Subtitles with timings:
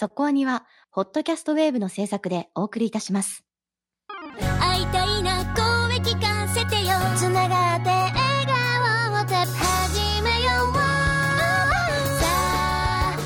[0.00, 3.44] そこアニは、ホットキャストウェーブの制作でお送りいたします。
[4.60, 6.92] 会いたいな声聞かせてよ。
[7.16, 8.14] つながって笑
[8.46, 10.74] 顔をて始めよう。
[10.76, 13.16] さあ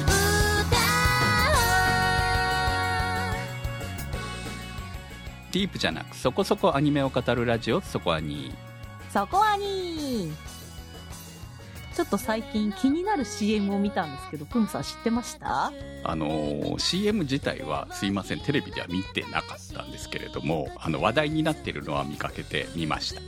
[5.53, 8.51] ディープじゃなくそこそこアニメを語るラジオそこアニ
[9.11, 10.33] そこはに
[11.95, 15.73] ちょっと最近気になる CM を見たんですけど、プンさん知ってました？
[16.05, 23.21] あのー CM 自体はすいませんテレビでは見てなかったんですけれどもあの話題になっているのは見かけてみました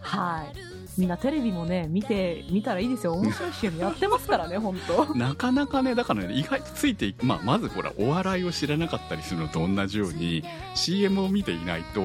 [0.00, 0.56] はい。
[0.98, 3.12] みんなテレビもね、見て、見たらいいですよ。
[3.14, 10.42] 面白い CM やってますからね、本当 なかなかねだからね意外とついていく、まあ、まずほらお笑いを知らなかったりするのと同じように
[10.74, 12.02] CM を見ていないと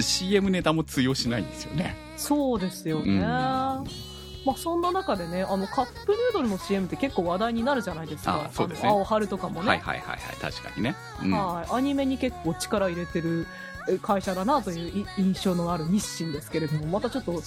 [0.00, 3.12] CM ネタも通用しないんですよねそうですよね。
[3.12, 4.11] うん
[4.44, 8.44] まあそんな中でね、あのカップヌードルの CM って結構話題になるじゃないですか。
[8.46, 8.88] あそうですね。
[8.88, 9.68] 青春とかもね。
[9.68, 11.30] はいはいはいはい確かにね、うん。
[11.32, 13.46] はい、アニメに結構力入れてる
[13.88, 17.42] え会社だなというい印象のある日清ですけれども、またちょっと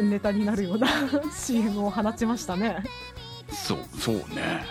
[0.00, 0.88] ネタになるような
[1.32, 2.84] CM を放ちましたね。
[3.50, 4.64] そうそうね。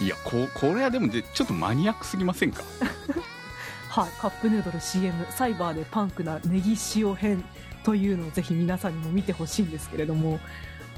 [0.00, 2.62] いやここれはでもでちょっとマニアックすぎませんか？
[3.90, 7.44] はい、カップヌードル CM、サイバーでパンクなネギ塩編
[7.82, 10.38] というのをぜひ皆さんにも見てほしいんですけれども、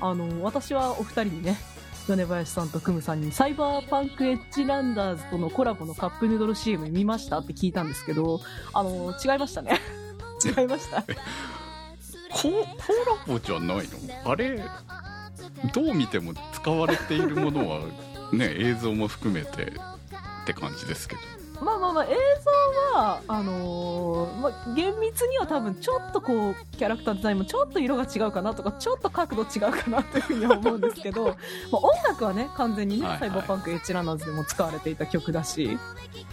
[0.02, 1.56] あの、私はお二人にね、
[2.08, 8.40] 米林さんとクムさんにサイバーパンクエッジランダーズとのコラボのカップヌードル CM 見ましたって聞いたんですけど、
[8.74, 9.80] あの、違いましたね。
[10.44, 11.02] 違いました。
[11.02, 13.76] ココラボじゃない
[14.24, 14.30] の？
[14.32, 14.60] あれ
[15.72, 17.80] どう見ても使われているものは
[18.32, 21.20] ね映像も含めてって感じですけど
[21.60, 22.08] まあまあまあ、映
[22.94, 31.26] 像は、あのーまあ、厳密には多分ちょっとこう、キャラクターデザインもちょっと色が違うかなとか、ちょっと角度違うかなというふうには思うんですけど、
[31.70, 35.78] まあ音楽はね、完全にね、はいはいサイバーパンクエッジランナーズでも使われていた曲だし、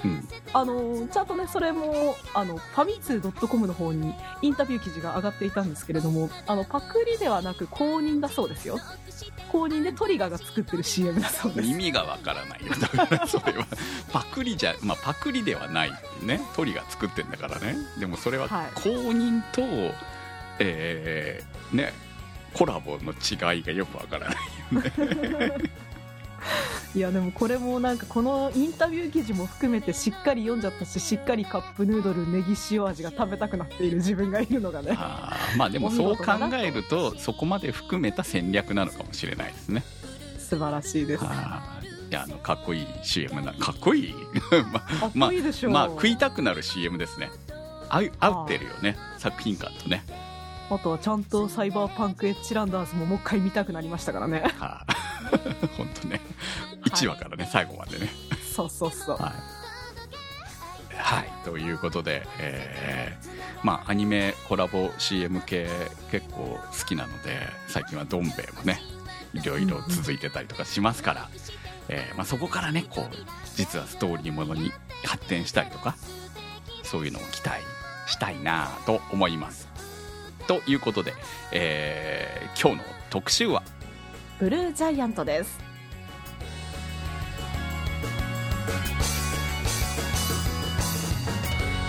[0.03, 8.77] うんあのーちゃんとね、それも、あの、ファミツー .com の方にインタビュー記事が上がっていたんですけれども、あの、パクリではなく公認だそうですよ。
[9.51, 11.67] 公認でトリガーが作ってる CM だそうです。
[11.67, 12.73] 意味がわからないよ。
[12.79, 13.65] だからそれは
[14.11, 15.91] パクリじゃ まあパクリではない
[16.21, 16.39] ね。
[16.55, 17.75] 鳥が作ってんだからね。
[17.97, 18.71] でもそれははい。
[18.75, 19.61] 公認と、
[20.59, 21.93] えーね
[22.53, 24.37] コラボの違いがよくわからない
[26.95, 34.93] いやでもこれもなんかこのインタビュー記事も含めてしっかり読んじゃったししっかりカップヌードルネギ塩味が食べたくなっている自分がいるのがね。
[34.97, 36.23] あーまあでもそう考
[36.53, 39.83] えるとそこまで含めた戦略なのかもしれないですね。
[40.39, 41.23] 素晴らしいです。
[41.23, 44.15] いやあのかっこいい CM なかっこいい。
[45.13, 47.29] まっこいいでしょう、まあ食いたくなる CM ですね。
[47.87, 48.97] 合い合ってるよね。
[49.19, 50.03] 作品感とね。
[50.71, 54.43] あとはちゃんとサイバーパンクエッジランダーズももう一回見たくなりましたからね。
[54.57, 54.98] はあ
[55.77, 56.21] 本当ね。
[56.85, 58.09] 1話からね、最後までね。
[58.55, 59.17] そうそうそう。
[59.17, 59.33] は
[60.91, 65.67] い、はい、ということで、えーまあアニメコラボ CM 系
[66.11, 68.79] 結構好きなので最近はどん兵衛もね
[69.33, 71.29] いろいろ続いてたりとかしますから、
[71.89, 73.15] えーまあ、そこからねこう
[73.55, 74.71] 実はストーリーものに
[75.05, 75.95] 発展したりとか
[76.83, 77.61] そういうのを期待
[78.07, 79.67] したいなと思います。
[80.47, 81.13] ということで、
[81.51, 83.63] えー今日の特集は
[84.39, 85.59] ブルージャイアントです。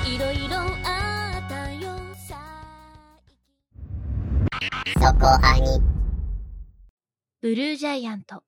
[0.05, 2.37] いろいろあったよさ
[7.41, 8.43] ブルージャイアント。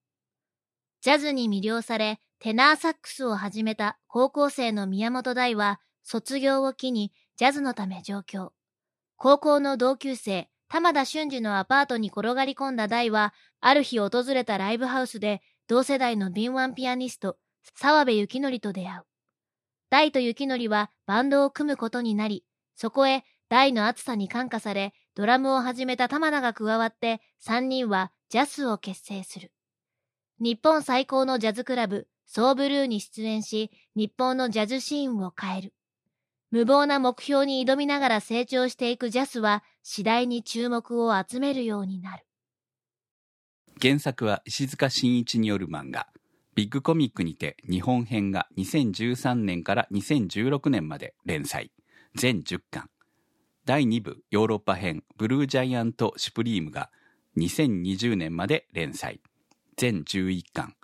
[1.00, 8.52] ジャズに魅了されテナーサックスを始めた高校生の宮本大は卒業を機にジャズのため上京。
[9.16, 17.36] 高校の同級生玉田俊二のアパートに転がり込んだ大はある日訪れたライブハウスで同世代の敏腕ピアニスト
[17.76, 19.02] 澤部幸則と出会う
[19.90, 22.44] 大と幸則はバンドを組むことになり
[22.74, 29.52] そこへ大の熱さに感化されドラムを始めた玉田が加わって3人はジャスを結成する。
[30.40, 35.74] 日本最高のジャズクラブ、ソーブルーに出演し、日本のジャズシーンを変える。
[36.52, 42.26] 無謀な目標に挑みながら成長していくジャスは次第に注目を集めるようになる。
[43.80, 46.06] 原作は石塚真一による漫画
[46.54, 51.72] ビッグコミックにて日本編が2013年から2016年まで連載。
[52.14, 52.90] 全10巻。
[53.64, 56.90] 第2部ヨーロッパ編ブルージャイアント・シュプリームが
[57.38, 59.22] 2020年まで連載。
[59.78, 60.74] 全11巻。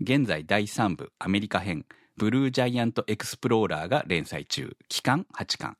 [0.00, 1.86] 現在第3部アメリカ編。
[2.16, 5.76] ブルージャイアント・エクスプローラーが連載中期間8巻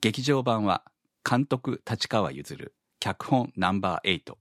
[0.00, 0.82] 劇場版は
[1.28, 4.34] 監督立川譲脚本ナンバー8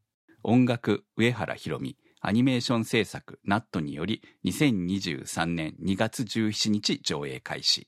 [0.44, 7.88] 音楽上原ひろみアニメーション制作ナットにより2023年2月17日上映開始。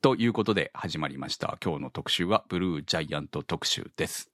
[0.00, 1.58] ということで始まりました。
[1.62, 4.30] 今日の特集はブルージャイアント特集です。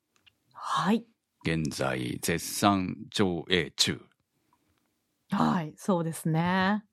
[0.53, 1.05] はい。
[1.45, 4.01] 現在絶賛上映中。
[5.31, 6.85] はい、そうですね。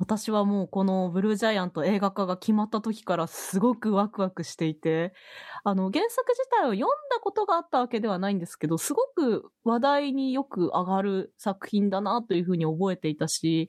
[0.00, 5.12] 私はもうこのブルージャイアント映画化が決まった時からすごくワクワクしていて、
[5.62, 13.68] あの原作自体を読んだことがあったわけではないんですけど、すごく話題によく上がる作品だなというふうに覚えていたし、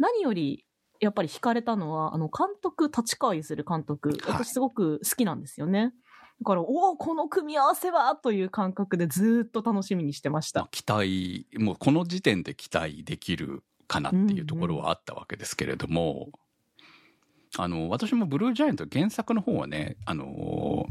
[0.00, 0.66] 何より
[1.00, 5.92] やっぱり惹かれたのは、あの監督、立川譲監督、はい私すごく好きなんですよね。
[6.40, 10.68] だから、おお、この組み合わせはという感覚でずーっと楽しみにしてましたまあ。
[10.72, 16.28] 期待、もうこの時点で期待できるかなっていうところはあったわけですけれども、
[17.56, 20.86] あの、私もブルージャイアント原作の方はね、あの、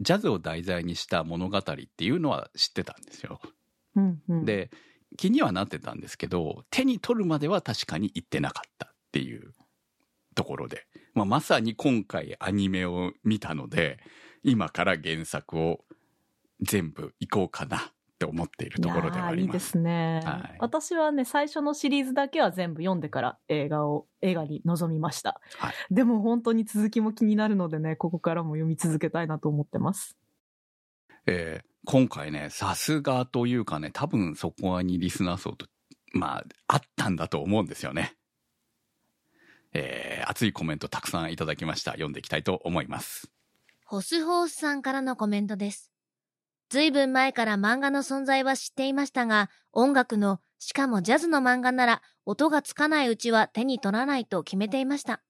[0.00, 3.40] ジャズを題材にした物語っていうのは知ってたんですよ。
[3.96, 4.70] うんうん、で、
[5.16, 9.54] 気にはなってたんですけど、手に取るまでは確かに行ってなかったっていう
[10.34, 13.98] ところで、まあ、まさに今回アニメを見たので、
[14.42, 15.84] 今から原作を
[16.60, 17.80] 全部行こうかなっ
[18.20, 19.38] て思っているところではありま。
[19.38, 25.40] いやーいいですすね、はい私はね、最初のシリーズだけは全部読んでから映画を、映画に臨みました。
[25.56, 30.16] はいでも本当に続きも気になるのでね、ここからも読み続けたいなと思ってます。
[31.26, 35.64] えー今回ね、さすがというかね、多分そこにリスナー層と、
[36.12, 38.16] まあ、あったんだと思うんですよね。
[39.72, 41.92] えー熱いコメントたくさんいただきました。
[41.92, 43.32] 読んでいきたいと思います。
[43.86, 45.90] ホスホースさんからのコメントです。
[46.70, 55.20] ずいぶん前から漫画の存在は知っていましたが、音楽の、しかもジャズの漫画なら、音がつかないうちは手に取らないと決めていました。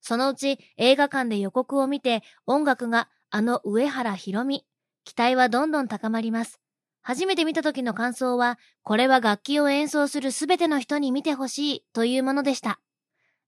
[0.00, 4.66] そのうち映画館で予告を見て、音楽があの上原ひろみ。
[5.04, 6.60] 期待はどんどん高まります。
[7.02, 12.80] 初めて見た時の感想は、これは楽器を演奏するすべての人に見てほしいというものでした。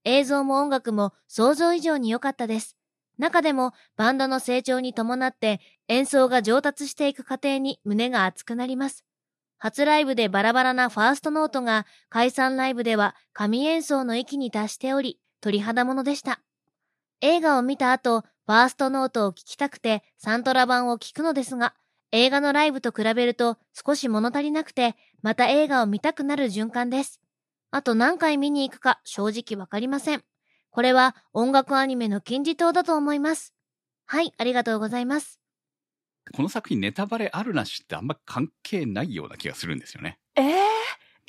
[0.05, 2.77] 映像も音楽も想像以上に良かったです。
[3.23, 9.05] 中でもバンドの成長に伴って演奏が上達していく過程に胸が熱くなります。
[9.59, 16.41] 初ライブでバラバラなファーストノートが解散ライブでは神演奏の域に達しており鳥肌ものでした。
[17.21, 21.75] 映画を見た後、ファーストノートを聴きたくてサントラ版を聴くのですが、
[22.11, 27.21] 映画のライブと比べると少し物足りなくて、また映画を見たくなる循環です。
[27.71, 30.25] あと何回見に行くか正直わかりません。
[30.73, 33.55] これは音楽アニメの金字塔だと思います。
[34.07, 35.39] はい、ありがとうございます。
[36.35, 40.19] この作品ネタバレあるなしってあんま関係ないような気がするんですよね。
[40.35, 40.63] ええ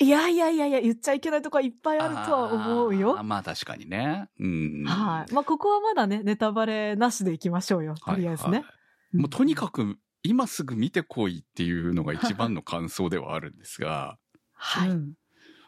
[0.00, 3.22] いやいやいやいや、言っちゃいけないとこはいっぱいあるとは思うよあー。
[3.22, 4.28] まあ確かにね。
[4.40, 4.84] うん。
[4.86, 5.32] はい。
[5.32, 7.94] まあ、ここはまだね、ネタバレなしでいきましょうよ。
[7.94, 8.58] とりあえずね。
[8.58, 8.66] はい
[9.12, 14.18] もうとにかく今すぐ見てこいっていうのが一番の感想ではあるんですが、
[14.54, 14.88] はい。
[14.88, 15.12] うん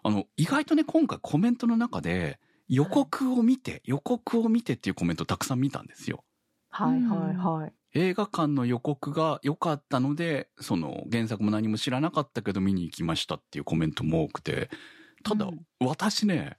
[0.02, 6.24] あの、意外とね、今回コメントの中で予告を見て、予告を見てっていうコメントたくさん見たんですよ。
[6.70, 7.72] はいはいはい。
[7.94, 14.68] 映画館の予告が良かったので、その原作も何も知らなかったけど見に行きましたっていうコメントも多くて、
[15.22, 16.58] ただ、うん私ね、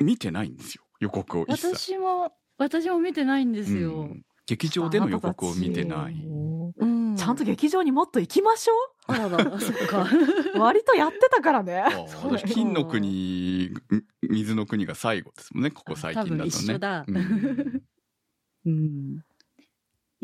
[0.00, 0.82] 見てないんですよ。
[1.00, 1.68] 予告を一切。
[1.68, 4.02] 私も、私も見てないんですよ。
[4.02, 6.12] うん劇場での予告を見てない。
[6.12, 8.72] うんちゃんと劇場にもっと行きましょ
[9.06, 10.06] あらら、あ そっか。
[10.54, 11.84] う割とやってたからね。
[12.52, 13.70] 金の国、
[14.22, 16.46] 水の国が最後ですもんね、ここ最近だとね。
[16.46, 17.82] 一緒だうん
[18.66, 19.24] うん。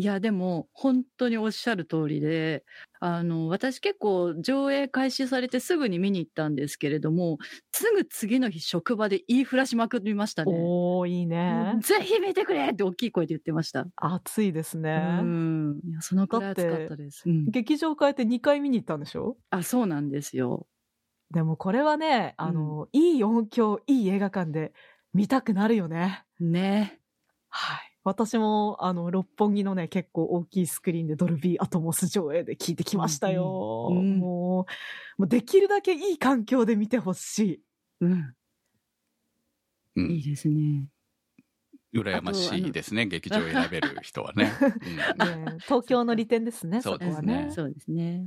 [0.00, 2.64] いや、でも、本当におっしゃる通りで、
[3.00, 7.38] あの、私結構上映開始されてすぐに見に行ったんですけれども、
[7.72, 10.70] すぐ次の日職場で言いふらしまくりましたね。
[10.84, 11.82] おー、いいね。
[11.82, 13.86] ぜひ見てくれって大きい声で言ってました。
[13.96, 15.00] 暑いですうね。
[15.00, 15.80] ん。
[15.84, 17.22] いや、そのくらい暑かったです。
[17.28, 19.38] うん劇場変えて2回見に行ったんでしょ？
[19.50, 20.68] あ、そうなんですよ。
[21.30, 24.72] でもこれはね、あの、いい音響、いい映画館で
[25.12, 26.24] 見たくなるよね。
[26.40, 27.00] ね。
[27.48, 27.89] はい。
[28.02, 33.88] 私も、あの、六本木のね、結構大きいスクリーンでドルビーアトモス上映で聞いてきましたよ。
[33.90, 34.66] うんうんも
[35.18, 37.62] う、もうできるだけいい環境で見てほしい。
[38.00, 38.34] うん。
[39.96, 40.86] うんいいですね。
[41.92, 44.50] 羨ましいですね、劇場を選べる人はね。
[45.18, 47.50] うんね、東京の利点ですね、そそうこはですねね。
[47.50, 48.26] そうですね。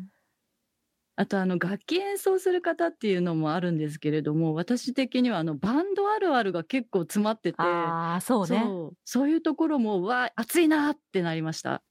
[1.16, 8.48] あと、あの、楽器演奏する方っていうのもあるんですけれども、私的には、あの、バンドあるあるが結構詰まってて、ああ、そうね。
[8.48, 11.84] そうそういうところも、うわ、熱いなってなりました。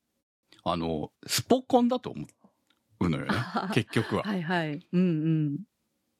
[0.64, 2.26] あの、スポコンだと思
[3.00, 3.30] うのよね、
[3.72, 4.22] 結局は。
[4.24, 4.80] はいはい。
[4.92, 5.58] うん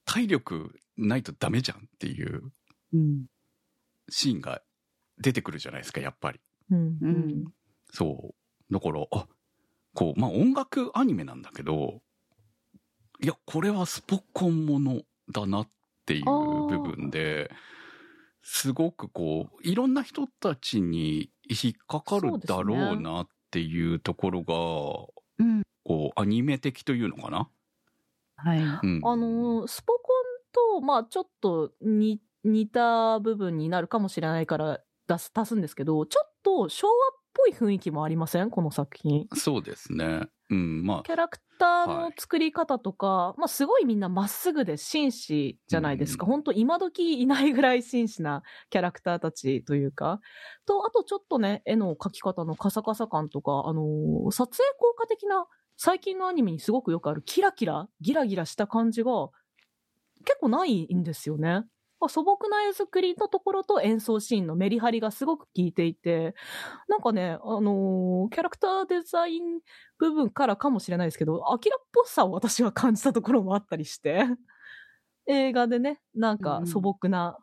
[0.05, 2.53] 体力ないとダメじゃんっていう
[2.93, 3.01] うん。
[3.01, 3.27] うん。
[4.11, 4.63] シーンが
[5.19, 6.41] 出てくるじゃないですか、やっぱり。
[6.71, 7.53] うんううんん。
[7.91, 8.35] そ
[8.71, 8.73] う。
[8.73, 9.27] だから、あ、
[9.95, 12.03] こう、まあ音楽アニメなんだけど、
[13.23, 15.69] いや、これはスポコンものだなっ
[16.07, 17.53] ていう部分で、
[18.43, 24.43] すごくこう、いろんな人たちに引っかかるだろうなっていうところ
[25.39, 25.63] が、うん。
[25.85, 27.49] こう、アニメ的というのかな？
[28.37, 28.59] はい。
[28.59, 29.01] うん。
[29.05, 29.99] あのースポコ
[30.79, 36.97] ンと、まあちょっと似似た部分になるかもしれないから出す、足すんですけど、ちょっと昭和っ
[37.33, 38.51] ぽい雰囲気もありません？
[38.51, 39.29] この作品。
[39.35, 40.23] そうですね。
[40.51, 46.27] うん、まあ、キャラクターの作り方とか、まあすごいみんなまっすぐで紳士じゃないですか。
[46.27, 50.21] うん本当今時いないぐらい紳士なキャラクターたちというか。
[50.67, 59.31] と、あとちょっとね、絵の描き方のカサカサ感とか、あのー撮影効果的な最近のアニメにすごくよくあるキラキラ、ギラギラした感じが
[60.25, 61.65] 結構ないんですよね。
[62.03, 66.35] まあ素朴な絵作りのところと演奏シーンのメリハリがすごく効いていて、
[66.89, 69.61] なんかね、あのーキャラクターデザイン
[69.99, 74.25] 部分からかもしれないですけど、アキラっぽさを私は感じたところもあったりして、
[75.27, 77.39] 映画でね、なんかうん素朴な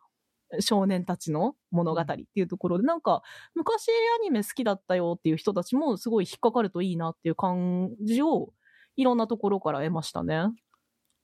[0.60, 3.22] 少年たちの物語っていうところで、なんか
[3.54, 3.88] 昔
[4.20, 8.52] アニメ好きだったよっていう人たちもすごい引っかかるといいなっていう感じを
[8.96, 10.48] いろんなところから得ましたね。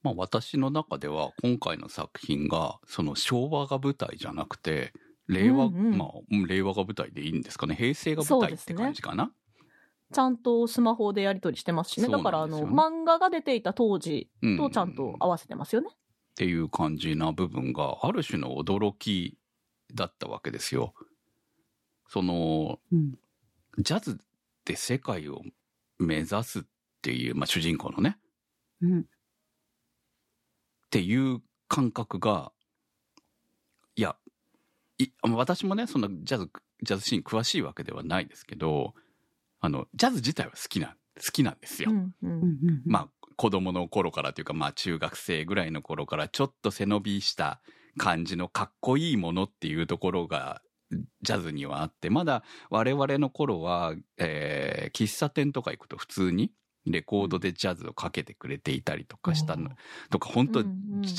[0.07, 4.93] まあ私の中では今回の作品が、その昭和が舞台じゃなくて、
[5.27, 7.75] 令和、うんうんまあ、うん令和が舞台でいいんですかね。
[7.75, 9.33] 平成が舞台って感じかな？
[10.13, 12.05] ちゃんとスマホでやり取りしてますしね。
[12.07, 15.89] そうだからあの、漫画が出ていた当時うんとちゃんと合わせてますよね。
[15.91, 15.93] っ
[16.37, 19.37] ていう感じな部分がある種の驚き
[19.93, 20.95] だったわけですよ。
[22.09, 23.15] そのうん。
[23.79, 24.21] ジャズ
[24.65, 25.43] で世界を
[25.99, 26.63] 目指すっ
[27.03, 28.19] ていう、まあ、主人公のね
[28.81, 29.07] うん。
[30.87, 32.53] っていう感覚が
[33.97, 34.17] いや
[34.99, 36.51] い私もねそんなジャズ
[36.83, 38.95] ジャズシーン詳しいわけではないですけど
[39.61, 41.91] あのジャズ自体は好きな好きなんですよ。
[41.91, 42.83] うんうん。
[42.85, 47.61] まあ子供の頃からというかまあ中学生ぐらいの頃からちょっと背伸びした
[47.99, 50.63] 感じのかっこいいものっていうところが
[51.23, 56.53] ジャズにはあってまだ我々の頃は、えー喫茶店とか行くと普通に
[56.87, 59.71] レコードでジャズをかけてくれていたりとかしたの、
[60.11, 60.69] とか本当ジ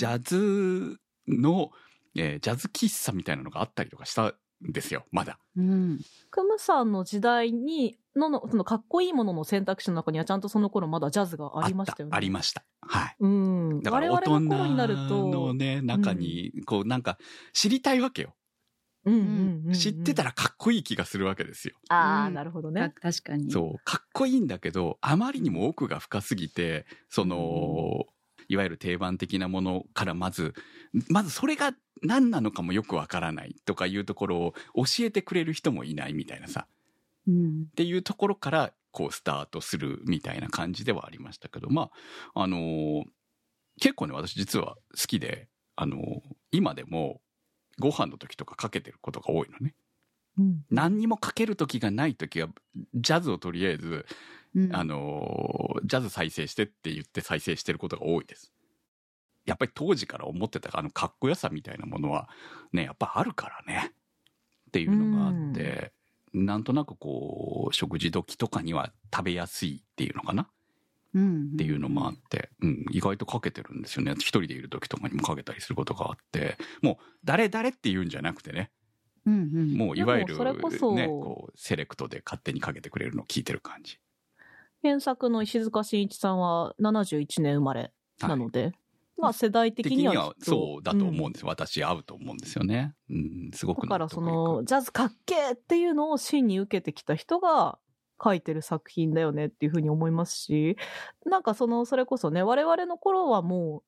[0.05, 0.97] ャズ
[1.27, 1.71] の、
[2.15, 5.39] えージャズ喫茶みたいなのがあったりとかしたんですよまだ。
[5.55, 5.99] うん。
[6.31, 12.15] クムさんの時代にのの、そのかっこいいものの選択肢の中にはちゃんとその頃まだジャズがありましたよね。
[12.15, 12.63] ありました。
[12.81, 13.15] はい。
[13.19, 13.81] うん。
[13.81, 17.17] だから大人の頃になると、のね、中に、こうなんか
[17.53, 18.33] 知りたいわけよ。
[19.07, 21.75] うんうんうんうん知ってたらかっこいい気がするわけですよ。
[21.89, 22.93] ああ、うんなるほどあね。
[23.01, 23.51] 確かに。
[23.51, 23.79] そう。
[23.83, 28.05] かっこいいんだけど、あまりにも奥が深すぎて、その、
[28.47, 30.53] いわゆる定番的なものからまず、
[31.09, 36.67] まずそれが何なのかもよくわからないとかいうところを教えてくれる人もいないみたいなさ。
[37.27, 37.65] うん。
[37.69, 41.91] っていうところから、こう、スタートするみたいな感じではありましたけど、ま
[42.33, 43.03] あ、あのー
[43.79, 46.01] 結構ね、私実は好きで、あのー
[46.51, 47.21] 今でも、
[47.79, 49.73] ご飯の時とかかけてることが多いのね。
[50.37, 52.49] うん何にもかける時がない時は、
[52.93, 54.05] ジャズをとりあえず、
[54.55, 58.51] うんあのージャズ再生してって言って再生してることが多いです。
[59.45, 62.29] やっぱり当時から思ってたあのかっこよさみたいなものは
[62.73, 63.93] ね、やっぱあるからね。
[64.69, 65.93] っていうのがあって、
[66.33, 70.47] なんとなくこう、食事時とかには食べやすいっていうのかなうん。
[71.53, 74.13] っていうのもあって、うん、意外とかけてるんですよね。
[74.13, 78.71] 一人でいる時とかにもかけたりすることがあって、もう誰誰って言うんじゃなくてね、
[79.25, 79.33] うん。
[79.33, 79.73] うん。
[79.73, 83.99] もういわゆる、ね、こう、セレクトで勝手にかけてくれるのを聞いてる感じ。
[84.81, 88.71] 原作の石塚真一さんは71年生まれなので、
[89.17, 91.47] まあ世代的にはそうだと思うんですよ。
[91.47, 92.93] 私合うと思うんですよね。
[93.09, 97.79] うん、すごくだからそのジャズかっけーっていうのを真に受けてきた人が
[98.23, 100.77] 書いてる作品だよねっていうふうに思いますし、
[101.25, 103.83] なんかその、それこそね、我々の頃はも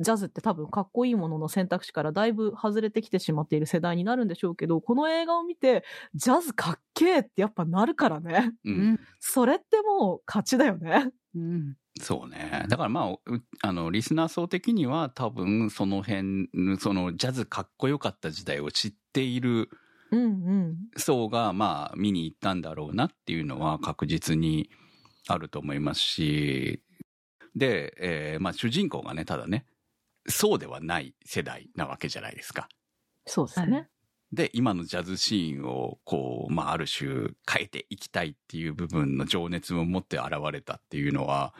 [0.00, 8.52] う、ジャズって多分かっこいいものの選択肢からだいぶ外れてきてしまっている世代になるんでしょうけど、この映画を見て、ジャズかっけーってやっぱなるからね。
[8.64, 9.06] ううんん。
[9.20, 11.12] それってもう勝ちだよね。
[11.34, 11.76] うん。
[12.00, 12.66] そうね。
[12.68, 13.20] だからまあ、う
[13.62, 16.48] あの、リスナー層的には多分その辺、
[16.80, 19.70] そのジャズかっこよかった時代を知っている。
[20.96, 24.70] 層がまあ見に行ったんだろうなっていうのは確実に
[25.28, 26.82] あると思いますし、
[27.56, 29.66] で、えーまあ主人公がね、ただね、
[30.26, 32.68] そうではない世代なわけじゃないですか。
[33.26, 33.88] そうですね。
[34.34, 41.54] で、今のジャズシーンを、こう、まあ、ある種変えていきたいっていう部分の情熱を持って現れたっていうのは、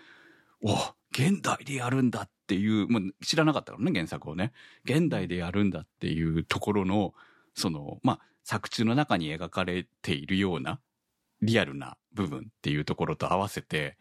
[0.61, 0.75] お
[1.12, 4.52] 現代でやるんだっていう、もう知らなかったからね、原作をね。
[4.84, 7.14] 現代でやるんだっていうところの、
[7.54, 10.80] その、まあ、作中の中に描かれているような
[11.42, 13.96] リアルな部分っていうところと合わせて、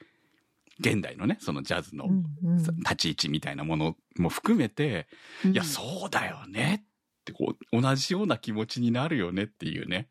[0.79, 2.57] 現代のね、そのジャズのうんうん。
[2.57, 5.07] 立ち位置みたいなものも含めて、
[5.45, 10.09] いや、うそうだよねってこう、同じような気持ちになるよねっていうね、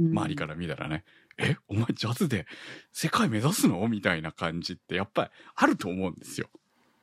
[0.00, 0.10] ん。
[0.10, 1.04] 周りから見たらね、
[1.38, 2.46] え、お前ジャズで
[2.92, 3.86] 世界目指すの？
[3.88, 6.48] みたいな感じってやっぱりあると思うんですよ。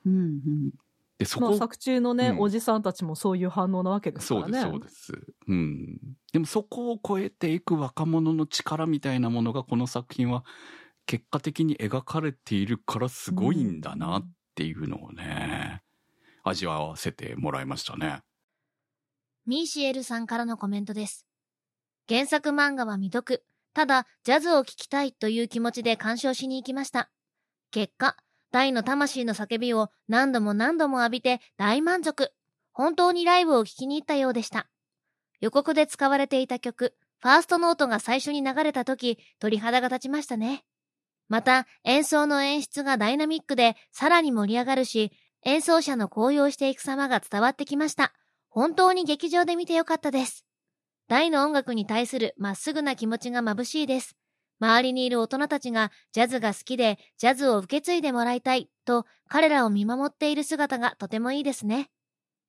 [0.04, 0.70] うんうん
[1.18, 4.60] で、そまあ、こ、作中のね、うんおじさんたちもそういう反応なわけですからね。
[4.60, 5.34] そうです、そうです。
[5.48, 5.98] うん。
[6.32, 10.44] でもそこを超えていく若者の力みたいなものがこの作品は
[11.06, 15.82] 結果的に描かれているからすごいんだなっていうのをね、
[16.42, 18.20] 味わわせてもらいましたね。
[19.46, 21.26] ミーシエルさんからのコメントです。
[22.08, 23.44] 原作漫画は未読。
[23.74, 27.10] ただ、ジャズを聴きたいという気持ちで鑑賞しに行きました。
[27.70, 28.16] 結果、
[28.56, 32.32] 大の魂の叫びを何度も何度も浴びて大満足。
[32.72, 34.66] 本当にライブを聴きに行ったようでした。
[35.42, 40.64] 予告で使われていた曲、ファーストノートが最初に流れた時、鳥肌が立ちましたね。
[41.28, 45.12] また、演奏の演出がダイナミックでさらに盛り上がるし、
[45.44, 48.14] 演奏者の高揚していく様が伝わってきました。
[48.48, 50.46] 本当に劇場で見てよかったです。
[51.08, 54.16] 大の音楽に対するまっすぐな気持ちが眩しいです。
[54.60, 61.90] 周りにいる大人たちがジャズが好きでジャズを受け継いでもらいたいと彼らを見守っている姿がとてもいいですね。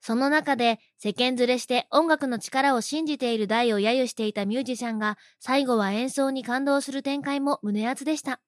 [0.01, 8.39] その中で世間連れして音楽の力を信じている大を揶揄していたミュージシャンが最後は演奏に感動する展開も胸熱でした。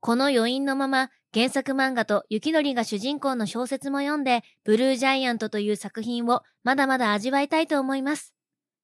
[0.00, 8.34] この余韻のまま原作漫画と雪のりが主人公の小説も読んでブルージャイアントという作品をまだまだ味わいたいと思います。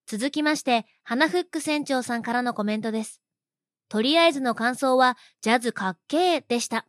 [0.06, 3.20] 続きまして、花フック船長さんからのコメントです。
[3.88, 6.86] とりあえずの感想は、ジャズかっけーでした。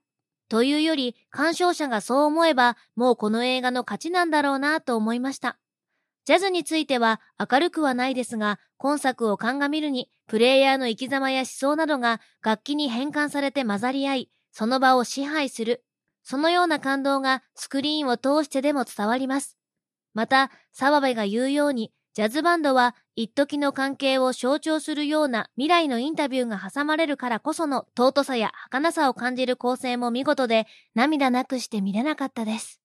[0.49, 5.57] というより、鑑賞者がそう思えば、もうこの映画の勝ちなんだろうなと思いました。
[6.25, 15.83] ジャズについては明るくはないですが、今作を鑑みるに、プレイヤーの生き様や思想などが楽器に変換されて混ざり合い、その場を支配する。
[16.23, 19.57] そのような感動がスクリーンを通してでも伝わります。
[20.13, 32.81] また、澤部が言うように、ジャズバンドは一時の関係を象徴するような未来のインタビューが挟まれるからこその尊さや儚さを感じる構成も見事で涙なくして見れなかったです。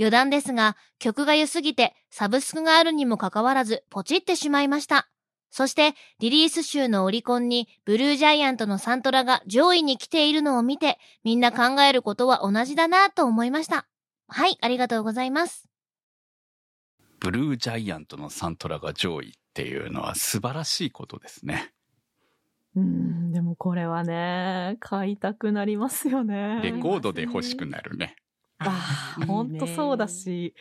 [0.00, 5.08] 余談ですが、曲が良すぎてサブスクがあるにもかかわらずポチってしまいました。
[5.52, 13.86] そしてリリース集のオリコンにブルージャイアントのサントラが上位に来ているのを見てみんな考えることは同じだなと思いました。
[14.26, 15.68] はい、ありがとうございます。
[17.20, 21.72] ブルージャイアントのサントラが上位っていうのは素晴らしいことですね。
[22.76, 26.60] うん、でもこれはね、買いたくなりますよね。
[26.62, 28.16] レコードで欲しくなるね。
[28.58, 30.54] ああ、ほんとそうだし、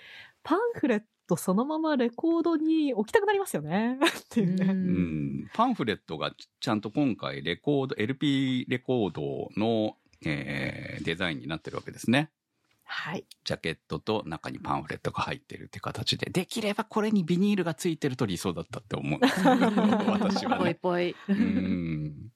[0.44, 4.00] パンフレットそのままレコードに置きたくなりますよね。
[4.00, 4.66] っていうね。
[4.66, 12.32] うん、パンフレットがちゃんと今回レコード、LP レコードの、えーデザインになってるわけですね。
[12.86, 13.26] はい。
[13.44, 19.52] ジャケットと中にパンフレットが入ってるって形で、できればこれにビニールがついてると理想だったって思うんですけど、
[20.12, 20.76] 私はぽいね。
[20.76, 21.16] ぽい。
[21.28, 22.32] うん。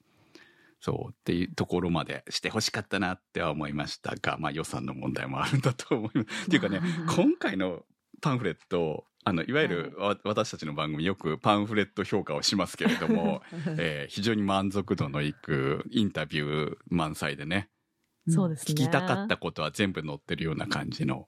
[0.81, 6.45] そうっていうところまでしてほしかったなっては思いましたが、まあ予算の問題もあるんだと思います。
[6.45, 6.81] っていうかね、
[7.15, 7.83] 今回の
[8.21, 13.43] パンフレット、あの、いわゆるわ私たちの番組よくパンフレット評価をしますけれども、
[13.77, 17.69] えー非常に満足度のいくインタビュー満載でね、
[18.27, 18.73] そうですね。
[18.73, 21.27] 聞きたかったことは全部載ってるような感じの、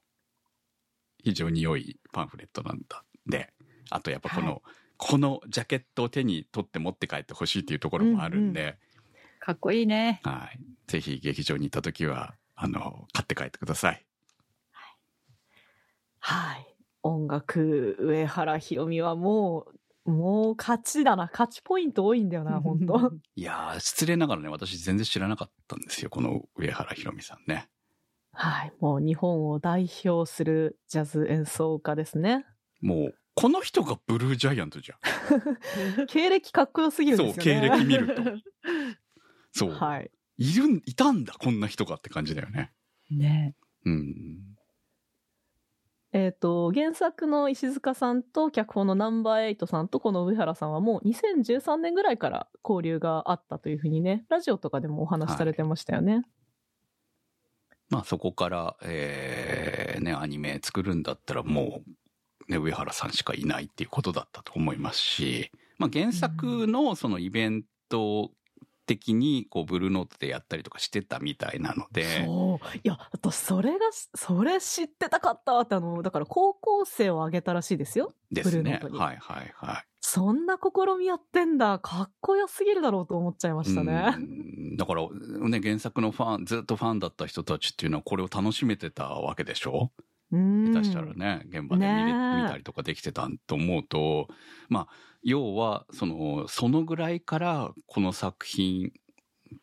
[1.22, 3.04] 非常に良いパンフレットなんだ。
[3.26, 3.52] で、
[3.90, 4.60] あとやっぱこの、は
[4.96, 8.78] このジャケットを手に取って持って帰ってほしいっていうところもあるんで、
[9.40, 10.20] かっこいいね。
[10.22, 10.60] はい。
[10.86, 14.06] ぜひ劇場に行った時は、あの、買って帰ってください。
[16.20, 16.76] はい。
[17.02, 21.28] 音楽、上原ひろみはもう、もう勝ちだな。
[21.30, 26.10] 勝ちポイント多いんだよな、本当いやー、失礼ながらね、私全然知らなかったんですよ。
[26.10, 27.68] この上原ひろみさんね。
[28.32, 28.72] はい。
[28.80, 32.44] もう日本を代表するジャズ演奏家ですね。
[32.80, 34.98] もう、この人がブルージャイアントじゃん。
[36.06, 37.68] 経歴かっこよすぎるんですよね。
[37.68, 38.22] そう経歴見ると
[39.52, 39.70] そう。
[39.70, 40.10] はい。
[40.38, 42.72] いるん、いたんだ、こんな人がって感じだよね。
[43.10, 44.51] ねうん。
[46.12, 56.22] えっ、と、原作の石塚さんと脚本のナンバーエイトさんとこの上原さんはもう2013年ぐらいから交流があったというふうにね、ラジオとかでもお話しされてましたよね。
[57.88, 61.82] まあそこから、えー、ね、アニメ作るんだったらも
[62.48, 68.32] う、ね、上原さんしかいないっていうことだったと思いますし、まあ原作のそのイベント
[68.96, 72.76] 的に、こう、ブルーノートでやったりとかしてたみたいなので、そう。
[72.78, 78.12] いや、私、それが、それ知ってたかったって、あの、だから高校生を挙げたらしいですよ。
[78.30, 78.62] ですね。
[78.62, 79.84] ブルーノートにはいはいはい。
[80.00, 81.78] そんな試みやってんだ。
[81.78, 84.16] かっこよすぎるだろうと思っちゃいましたね。
[84.76, 85.08] だから
[85.48, 89.92] ね、原作のファン、ずっとファンだった人たちっていうのはこれを楽しめてたわけでしょ？
[89.96, 94.28] うん下手したらね、現場で見見たりとかできてたと思うと、
[94.68, 94.88] まあ、
[95.22, 98.92] 要は、その、そのぐらいから、この作品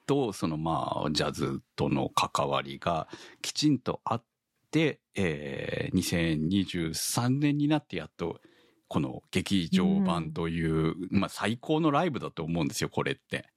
[0.05, 3.07] と、そのまあ、ジャズとの関わりが
[3.41, 4.23] きちんとあっ
[4.69, 8.39] て、えー、2023年になってやっと、
[8.87, 13.49] この劇場版という、まあ最高のライブだと思うんですよ、これって。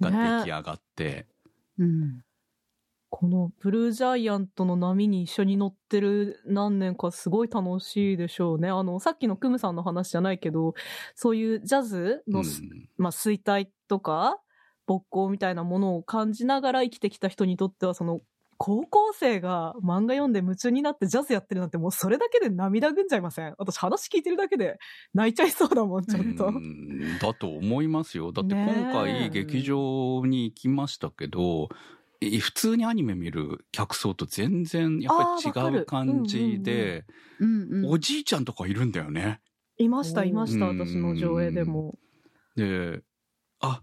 [0.00, 1.26] がね出来上がって。
[1.78, 2.22] うん。
[3.18, 8.68] このブルージャイアントの波に一緒に乗ってる何年かすごい楽しいでしょうね。
[8.68, 10.74] あの、さっきのクムさんの話じゃないけど、
[11.14, 12.44] そういうジャズの、うん
[12.98, 14.38] まあ、衰退とか、
[14.86, 18.20] 勃興みたいなものを感じながら生きてきた人にとっては、その、
[18.58, 24.78] 高校生が漫画読んで夢中になってジャズやってるなんてもうそれだけで涙ぐんじゃいません私話聞いてるだけで
[25.12, 26.46] 泣いちゃいそうだもん、ちょっと。
[26.46, 28.32] うんだと思いますよ。
[28.32, 31.74] だって今回劇場に行きましたけど、え
[32.20, 37.04] 普通にアニメ見る客層と全然やっぱり違う感じで。
[37.86, 39.40] おじいちゃんとかいるんだよね。
[39.78, 41.98] いました、いました、うん私の上映でも。
[42.56, 43.02] で、
[43.60, 43.82] あ、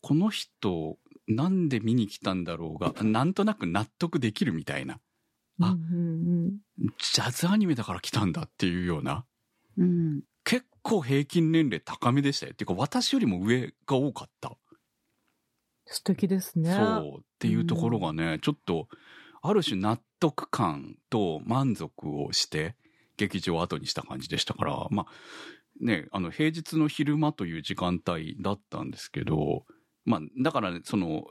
[0.00, 5.00] この人なんで見に来たんだろうが、なんとなく納得できるみたいな。
[5.60, 6.58] あうんうんうん
[6.98, 9.24] ジャズアニメだから来たんだっていうような。
[9.78, 10.22] うん。
[10.44, 12.52] 結構平均年齢高めでしたよ。
[12.52, 14.56] っていうか私よりも上が多かった。
[15.86, 16.72] 素敵ですね。
[16.72, 18.88] そうっていうところがね、ちょっと
[19.42, 22.76] ある種納得感と満足をして
[23.18, 25.06] 劇場を後にした感じでしたからまあ
[25.80, 29.64] ねあの平日の昼間という時間帯だったんですけど
[30.06, 31.24] まあだからねその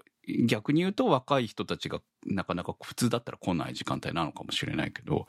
[0.47, 5.25] 逆に言うと若い人たちがなかなか普通だったら来ない時間帯なのかもしれないけど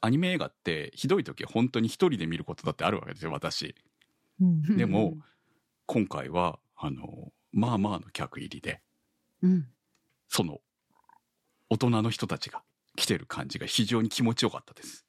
[0.00, 3.74] アニメ映画ってひどい時は本当に一人で見ることだってあるわけですよ私。
[4.40, 5.18] うんでも
[5.86, 8.80] 今回はあのまあまあの客入りで
[9.42, 9.66] うん。
[10.28, 10.58] その
[11.68, 12.62] 大人の人たちが
[12.96, 15.06] 来てる感じが非常に気持ちよかったです。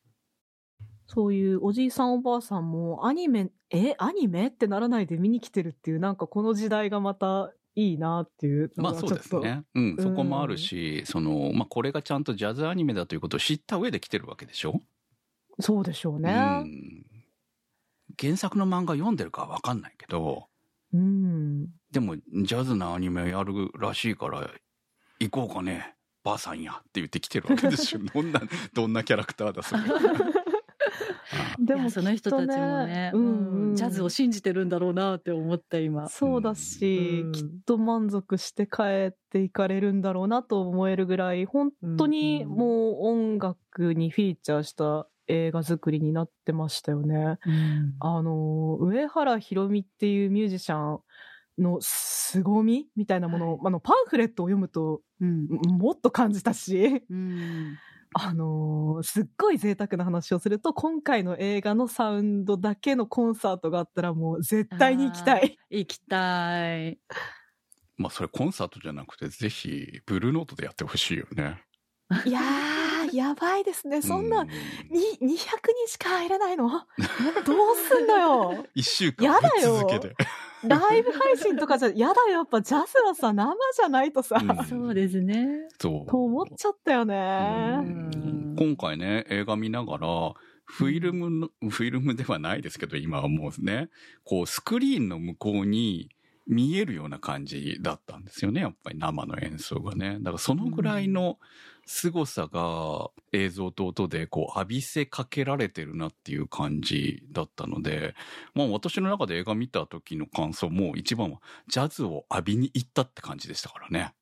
[1.07, 9.09] そういうおじいさんおばあさんもアニメ、え、アニメってならないで見に来てるっていう、なんかこの時代がまたいいなっていうのまあそう。
[9.13, 9.63] ですね。
[9.75, 14.79] うん、そこもあるし、その、まあこれがちゃんとジャズアニメだということを知った上で来てるわけでしょ？
[15.59, 16.31] そうでしょうね。
[16.31, 17.05] うん。
[18.17, 20.47] 原作の漫画読んでるかはわかんないけど、
[20.93, 21.20] うん。
[21.91, 24.49] でもジャズのアニメやるらしいから
[25.19, 25.95] 行こうかね。
[26.23, 28.01] ばあさんやって言って来てるわけですよ。
[28.13, 28.41] どんな、
[28.73, 29.81] どんなキャラクターだ、それ。
[31.59, 36.09] でいやその人たちもね、うんうんジャズを信じてるんだろうなって思った今。
[36.09, 47.37] そうだし、うんきっと満足して帰っていかれるんだろうなと思えるぐらい、本当にうんもう音楽にフィーチャーした映画作りになってましたよね。
[47.45, 50.99] うんあの、上原ひろみっていうミュージシャン
[51.61, 52.87] の凄み？
[52.95, 57.77] みたいなものを、あの、パンフレットを読むと、うんもっと感じたし、うん
[58.13, 65.57] あのーすっごい贅沢な話をすると、今回の映画のサウンドだけのコンサートがあったらもう絶対に行きたい。
[65.69, 66.99] 行きたい。
[67.97, 71.63] まあそれコンサートじゃなくて、ぜひ、ブルーノートでやってほしいよね。
[72.23, 74.01] いやー、 やばいですね。
[74.01, 74.47] そんな、う
[74.89, 76.69] に、200人しか入れないの？
[77.43, 78.67] どうすんだよ。
[78.75, 80.15] 一週間ぶっやだよ続けて。
[80.63, 82.39] ライブ配信とかじゃ、やだよ。
[82.39, 85.47] やっぱジャズはさ、生じゃないとさ、うんそうですね。
[85.79, 86.09] そう。
[86.09, 87.79] と思っちゃったよね。
[87.79, 90.33] うん今回ね、映画見ながら、
[90.65, 93.89] フィルムの、フィルムではないですけど、今はもうね、
[94.23, 96.09] こう、スクリーンの向こうに
[96.47, 100.17] 見えるような感じだったんですよね、やっぱり生の演奏がね。
[100.19, 101.39] だからそのぐらいの
[101.93, 108.15] 凄さが映像と音でこう浴びせかけられてるなっていう感じだったので、
[108.55, 114.13] まあ私の中で映画見た時の感想も一番はジャズを浴びに行ったって感じでしたからね。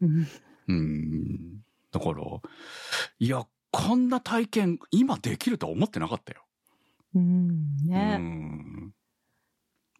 [0.00, 0.28] うん
[0.68, 1.62] うん。
[1.90, 2.22] だから、
[3.18, 6.44] いや、こんな体験、今できるとは思ってなかったよ。
[7.14, 8.16] うん、うね。
[8.18, 8.92] ん。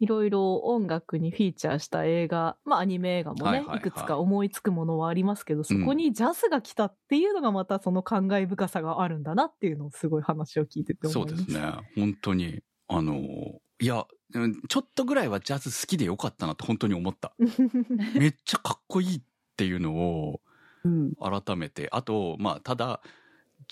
[0.00, 11.36] いろいろ音楽にフィーチャーした映画、まあアニメ映画もね、いはいはいはいくつか思いつくものはありますけど、そこにジャズが来たっていうのがまたその感慨深さがあるんだなっていうのをすごい話を聞いてて思いました。
[11.36, 11.72] そうですね。
[11.96, 12.62] 本当に。
[12.88, 13.14] あの、
[13.80, 17.32] いや、うんちょっとぐらいはジャズ好きでよかったなって本当に思った。
[18.18, 19.22] めっちゃかっこいいっ
[19.56, 20.40] ていうのを
[20.84, 21.88] うん改めて。
[21.92, 23.00] あと、まあ、ただ、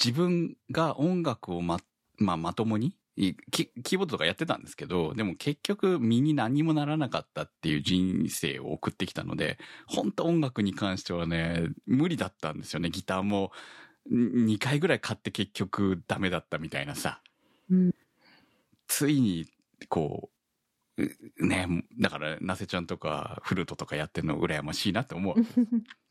[0.03, 1.79] 自分が音楽をま、
[2.19, 12.91] まあ、まともに、いキキーボードとかやってたんですけど、でも結局身に何もならなかったっていう人生を送ってきたので、本当音楽に関してはね、無理だったんですよね。
[12.91, 13.53] ギターも
[14.11, 17.21] 2回ぐらい買って結局ダメだったみたいなさ。
[17.71, 17.95] うん
[18.89, 19.47] ついに、
[19.89, 20.36] こう
[21.39, 25.37] ね、だから、なせちゃんとかフルートとかやってるの羨ましいなって思う。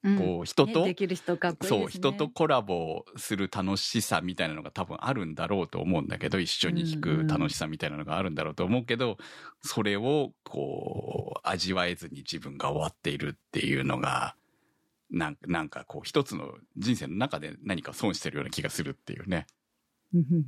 [0.03, 1.39] うんこう、人と、ねできる人ね。
[1.63, 9.17] そう、人とコラボする楽しさみたいなのが多分あるんだろうと思うんだけど、一緒に弾く楽しさみたいなのがあるんだろうと思うけど、
[9.63, 14.35] それをこう、味わえずに自分が終わっているっていうのが、
[15.09, 19.47] なんなんかこう一つの人生の中で何か損してるような気がするっていうね。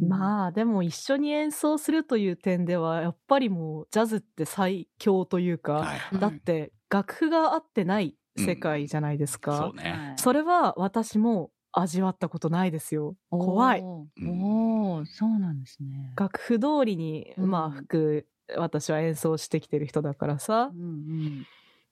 [0.08, 6.20] まあでも一緒に演奏するという点ではやっぱりもうジャズって最強というか、はいはい。
[6.20, 9.92] だって楽譜が合ってない世界じゃないですか、そうね。
[9.92, 13.16] はいそれは私も味わったことないですよ。
[13.30, 13.82] 怖い。
[13.82, 16.14] おおーそうなんですね。
[16.16, 17.52] 楽譜通りに、うん。
[17.52, 20.72] まあ吹く私は演奏してきてる人だからさ。
[20.74, 21.46] う、ん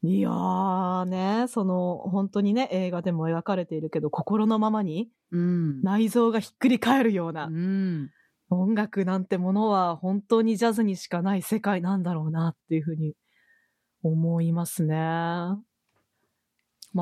[0.07, 5.39] いやーねその本当にね映画でも描かれているけど心のままにうん。
[5.39, 5.81] うん。
[5.81, 8.09] 内臓がひっくり返るようなうん。
[8.49, 13.15] 音楽なんてものは本当にジャズにしかない世界なんだろうなっていうふうに
[14.03, 14.95] 思いますね。
[14.95, 15.61] ま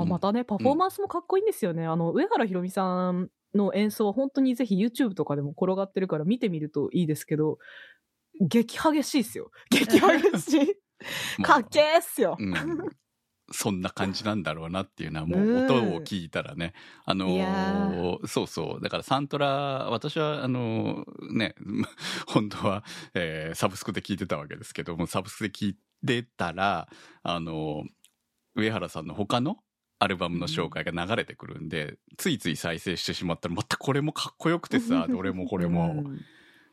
[0.02, 1.86] あうんまたね、パフォーマンスもかっこいいんですよね。
[1.86, 7.60] あの、上原ひろみさんの演奏は本当にぜひ YouTube とかでも転がってるから見てみるといいですけど、
[8.39, 9.52] 激激しいっすよ。
[9.70, 10.76] 激激しい。
[11.42, 12.38] かっけーっすよ。
[12.39, 12.89] うん。
[13.52, 16.74] そんな感じなんだろうなっていうのはもううん音を聞いたらね、
[17.06, 18.28] あのいやー。
[18.28, 18.82] そうそう。
[18.82, 21.56] だからサントラ私はあのーね
[22.28, 26.88] 本当は、えーサブスクで聞いてたわけですけどもサブスクで聞いてたら
[27.22, 27.89] あのー
[28.56, 29.58] 上原さんの他の
[30.00, 36.04] アルバムの紹介が流れてくるんで、ついつい再生してしまったらまたこれもかっこよくてさどれもこれも、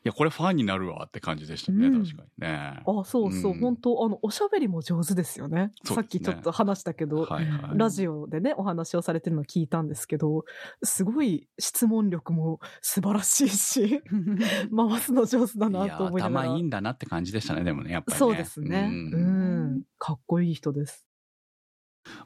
[0.07, 2.81] やこれファンになるわって感じでしたね、うん確かにね。
[2.85, 5.57] あ、そうそう、うん本当あの、おしゃべりも上手ですよね。
[5.57, 10.45] ねっきちょっと話したけど、はいはいラジオでね、お話をされてるのを聞いたんですけど、
[10.83, 14.01] すごい質問力も素晴らしいし、
[14.75, 16.47] 回すの上手だなと思いながら。
[16.47, 18.19] 頭いいんだなって感じでしたねでもねやっぱりね。
[18.19, 18.89] そうですね。
[18.91, 19.83] ううんん。
[19.97, 21.05] かっこいい人です。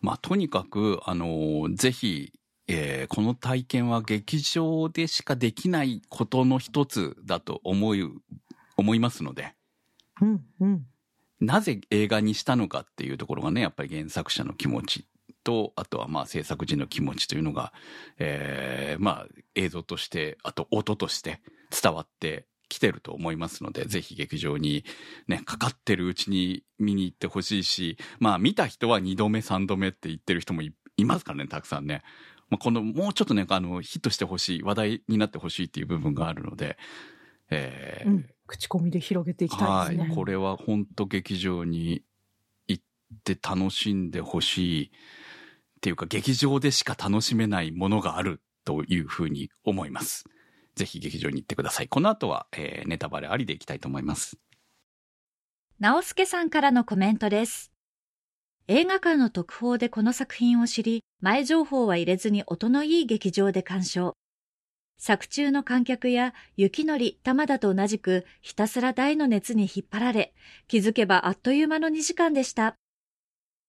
[0.01, 2.31] まあ、とにかく、あのーぜひ、
[2.67, 8.03] えーこの体験は劇場でしかできないことの一つだと思い、
[8.77, 9.53] 思いますので、
[10.21, 10.85] うん、うん。
[11.39, 15.05] なぜ映画にしたのかっていうところがね、やっぱり原作者の気持ち
[15.43, 17.73] と、あとはまあ制作時の気持ちというのが、
[18.17, 24.83] えーまあ映像として、あと音として伝わってきてると思いますので、ぜひ劇場に
[25.27, 32.01] ね、かかってるうちに見に行ってほしいし、まあ見た人は2度目、3度目って言ってる人もいいますからね、たくさんね。
[32.49, 36.77] まあ、この、もうちょっとね、あの、ヒットしてほしい、話題になってほしいっていう部分があるので、
[37.49, 38.29] えーうん。
[38.47, 40.07] 口コミで広げていきたいですね。
[40.07, 42.03] はい、これは本当劇場に
[42.67, 42.83] 行っ
[43.23, 44.89] て楽しんでほしいっ
[45.81, 50.25] ていうか劇場でしか楽しめないものがあるというふうに思います。
[50.75, 51.87] ぜひ劇場に行ってください。
[51.87, 54.37] この後は、えーネタバレありでいきたいと思います。
[55.79, 57.71] 直輔さんからのコメントです。
[58.67, 64.15] 映画館の特報でこの作品を知り、前情報は入れずに音のいい劇場で鑑賞。
[64.97, 70.33] 作中の観客や雪のり、玉田と同じくひたすら大の熱に引っ張られ、
[70.67, 72.75] 気づけばあっという間の2時間でした。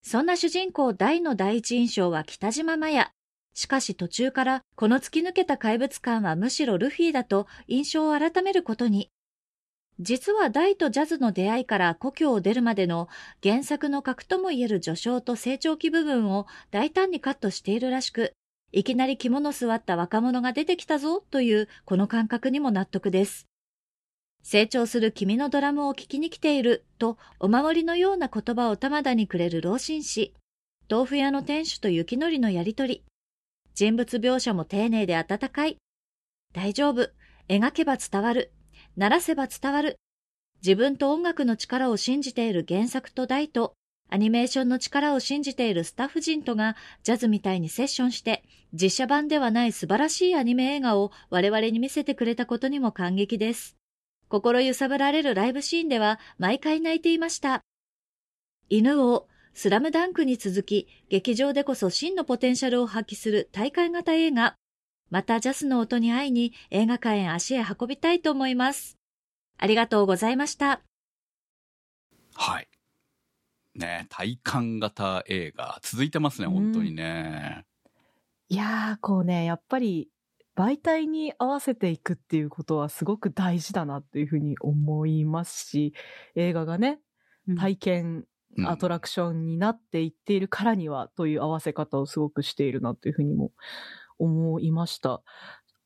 [0.03, 3.11] そんな主人公大の第一印象は北島麻也。
[3.55, 9.11] しかし途中からこの突き抜けた怪物感はむしろルフィだと印象を改めることに。
[9.99, 13.09] 実は大とジャズの出会いから故郷を出るまでの
[13.43, 18.33] 原作の核ともいえる序章と成長期部分を大胆にカットしているらしく、
[18.73, 23.47] いきなり肝の座った若者が出てきたぞというこの感覚にも納得です。
[24.43, 30.35] 成長する君のドラムを聴きに来ているとお守りのような言葉を玉田にくれる老紳士。
[30.89, 33.03] 豆腐屋の店主と雪のりのやりとり。
[33.75, 35.79] 人物描写も丁寧で温かい。
[36.55, 37.11] 大丈夫。
[37.49, 38.53] 描けば伝わる。
[38.97, 39.99] 鳴らせば伝わる。
[40.65, 43.75] 自分と音楽の力を信じている原作と大と、
[44.09, 53.77] アニメーションの力を信じているスタッフ陣とがジャズみたいにセッションして、実写版ではない素晴らしいアニメ映画を我々に見せてくれたことにも感激です。
[54.29, 57.61] 心揺さぶられるライブシーンでは毎回泣いていました。
[58.69, 64.57] 犬王、スラムダンクに続き、劇場でこそ真のポテンシャルを発揮する大会型映画。
[65.11, 68.99] またジャズの音に会いに映画館へ足へ運びたいと思います。
[69.59, 70.81] ありがとうございました。
[72.35, 72.69] はい。
[73.75, 77.65] ね、体感型映画続いてますね、本当にね。
[78.49, 80.09] いやー、こうね、やっぱり
[80.57, 85.95] 媒体に合わせていくっていうことはすごく大事だなっていうふうに思いますし、
[86.35, 87.01] 映画がね、
[87.59, 88.27] 体験うん
[88.65, 93.53] アトラクションになっていっているからにはという合わせ方をすごくしているなというふうにも
[94.19, 95.23] 思いました。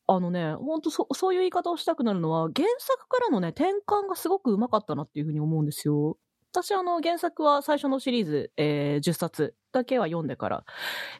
[0.07, 6.19] あのね、本当そそういう言い方をしたくなるのは、原作からのね、転換がすごくうまかったなっていうふうに思うんですよ。
[6.53, 10.64] 私、あの、原作は最初のシリーズ、えー10冊だけは読んでから、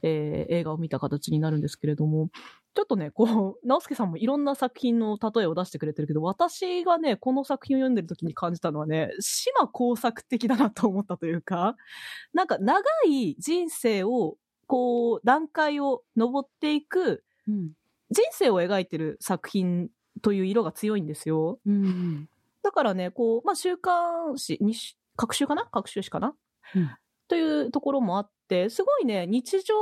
[0.03, 2.31] えー映画を見た形になるんですけれども、
[2.75, 11.77] ちょっとね、こう、直輔さんもいろんな作品の例えを出してくれてるけど、私がね、この作品を読んでる時に感じたのはね、島工作的だなと思ったというか、
[12.33, 14.37] なんか長い人生を、
[14.71, 17.73] こう、段階を登っていく、うん。
[18.13, 19.89] 人生を描いてる作品
[20.23, 21.59] という色が強いんですよ。
[21.67, 22.29] うん。
[22.63, 24.61] だからね、こう、まあ、週刊誌、
[25.17, 25.67] 各週かな？
[25.73, 26.37] 各週誌かな、
[26.77, 26.91] うん
[27.27, 29.75] というところもあって、すごいね、日常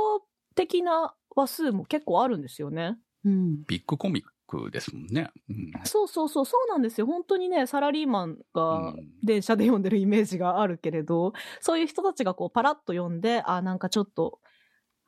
[0.55, 2.97] 的な話数も結構あるんですよね。
[3.25, 3.63] うん。
[3.65, 5.31] ビッグコミックですもんね。
[5.49, 5.71] うん。
[5.83, 7.07] そうそうそう、そうなんですよ。
[7.07, 14.39] 本当にね、サラリーマンがうん電車で読んでるイメージがあるけれど、そういう人たちがこう、パラッと読んで、あ、なんかちょっと、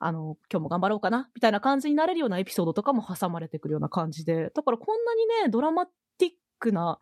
[0.04, 6.98] あの、今日も頑張ろうかな、みたいな感じになれるようなエピソードとかも挟まれてくるような感じで、だからこんなにね、ドラマティックな、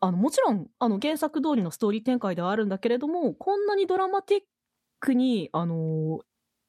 [0.00, 4.42] あの、もちろん、あの、原作通りのストーリー展開ではあるんだけれども、こんなにドラマティッ
[4.98, 6.20] クに、あの、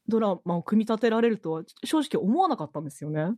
[0.08, 3.34] ドラマを組み立てられるとは正直思わなかったんですよね。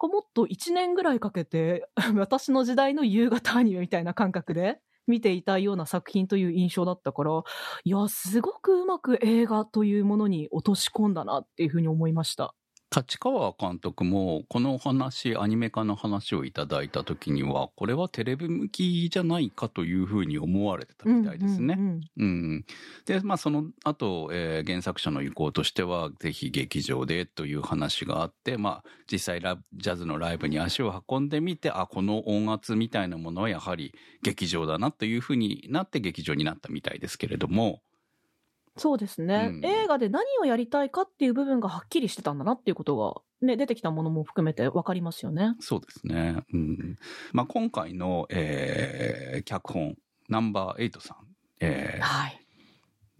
[0.00, 7.42] もっと1年ぐらいかけて、 私の時代の夕方アニメみたいな感覚で見ていたような作品という印象だったから、
[7.84, 12.54] いや、すごくうまく映画というものに落とし込んだなっていうふうに思いました。
[12.94, 21.76] 立川監督もこの話アニメ化の話をいただいた時にはこれはテレビ向きじゃないかというふうに思われてたみたいですね。
[22.16, 22.64] うん、
[23.04, 37.80] でまあその後、えー原作者の意向としてはぜひ劇場でという話があって、まあ、実際ラジャズのライブに足を運んでみてあこの音圧みたいなものはやはり劇場だなというふうになって劇場になったみたいですけれども。
[38.78, 45.54] そうですね、うん映画で何をやりたいかっていう部分がはっきりしてたんだなっていうことが、ね、出てきたものも含めて分かりますよね。
[45.60, 46.42] そうですね。
[46.52, 46.98] うん。
[47.32, 49.96] まあ、今回の、えー脚本、
[50.28, 51.16] ナンバーエイトさん。
[51.60, 52.40] えーはい。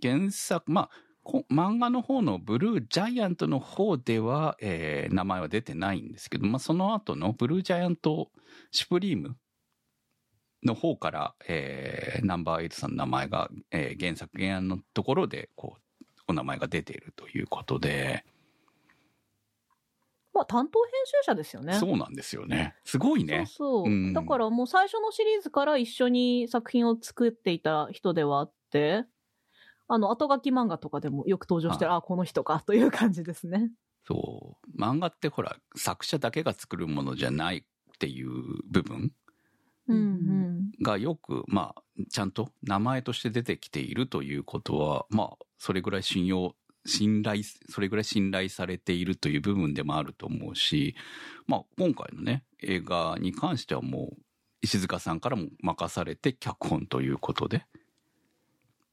[0.03, 0.91] 原作、まあ、
[1.23, 8.31] こ漫画の方のブルージャイアントの方では、えー名前は出てないんですけど、まあ、その後のブルージャイアント
[8.71, 9.37] シュプリーム
[10.65, 18.25] の方から、えーナンバーエイトさんの名前が、えー原作原案のところで、こう、お名前が出ているということで、
[20.35, 21.75] まあ、担当編集者ですよね。
[21.75, 22.75] そうなんですよね。
[22.85, 23.47] すごいね。
[23.47, 29.05] そうそう、うんだからもう最初のシリーズから一緒に作品を作っていた人ではあって、
[29.89, 33.71] あの、後書き漫画とかでもよく登場してる、はあ、この人かという感じですね。
[34.07, 34.81] そう。
[34.81, 37.63] 漫画ってほら、作者だけが作るものじゃないっ
[37.99, 38.31] ていう
[38.71, 39.13] 部分。
[40.83, 46.55] がよく、まあ、ちゃんと名前として出てきているということは、まあ、それぐらい信用、
[46.87, 50.95] 信頼、それぐらい信頼されているという部分でもあると思うし、
[51.47, 54.17] まあ、今回のね、映画に関してはもう、
[54.61, 57.67] 石塚さんからも任されて脚本ということで、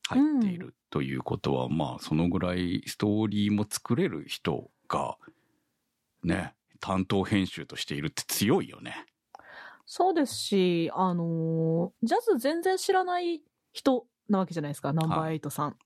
[0.08, 5.18] 入っているということは、まあ、そのぐらいストーリーも作れる人が、
[6.24, 9.06] ね、担当編集としているって強いよね。
[9.86, 13.42] そうですし、あのージャズ全然知らない
[13.74, 15.78] 人なわけじゃないですか、ナンバーエイトさん。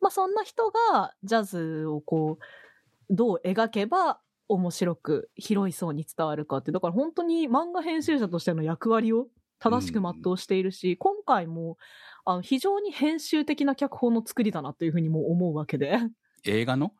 [0.00, 11.78] まあそんな人がジャズをこう、どう描けば面白く広い層に伝わるかって、だから本当に漫画編集者としての役割を正しく全うしているし、今回も
[12.24, 15.98] あの非常に編集的な脚本の作りだなというふうにも思うわけで。
[16.44, 16.92] 映画の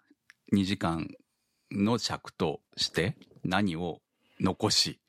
[0.52, 1.08] 2時間
[1.70, 4.00] の尺として何を
[4.40, 5.00] 残し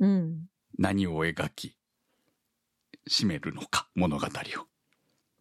[0.00, 0.46] うん。
[0.78, 1.76] 何を描き
[3.10, 4.30] 締めるのか物語を。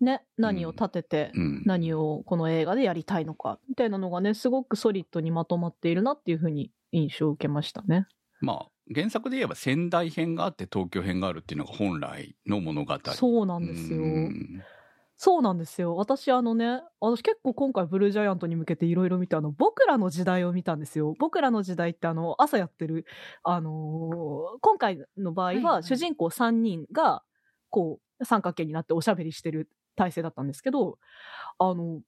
[0.01, 8.07] ね、何を立てて、うん、何をこの映画でやりたいのか、みたいなのがね、すごくソリッドにまとまっているなっていうふうに印象を受けましたね。
[8.41, 12.99] まあ原作で言えば仙台編があって東京編があるっていうのが本来の物語。
[13.13, 14.03] そうなんですよ。
[14.03, 14.63] うん
[15.17, 15.95] そうなんですよ。
[15.95, 21.13] 私あのね、私結構今回ブルージャイアントに向けていろいろ見て、あの、僕らの時代を見たんですよ。
[21.19, 23.05] 僕らの時代ってあの、朝やってる、
[23.43, 27.23] あのー今回の場合は主人公3人が、
[27.69, 30.97] こう、三角形になっておしゃべりしてる体制だったんですけど、
[31.59, 32.01] あの、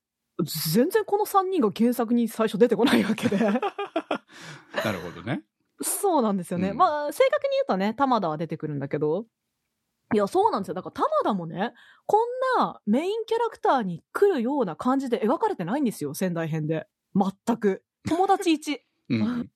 [0.74, 3.38] 全然この3人が原作に最初出てこないわけで。
[3.40, 3.52] な
[4.92, 5.44] るほどね。
[5.82, 6.70] そうなんですよね。
[6.72, 9.26] うんまあ、正確に言うとね、玉田は出てくるんだけど、
[10.14, 10.74] いや、そうなんですよ。
[10.74, 11.74] だから玉田もね、
[12.06, 16.88] こんなメインキャラクターに来るような感じで描かれてないんですよ、仙台編で。
[17.16, 17.84] 全く。
[18.08, 18.80] 友達1。
[19.10, 19.50] うん、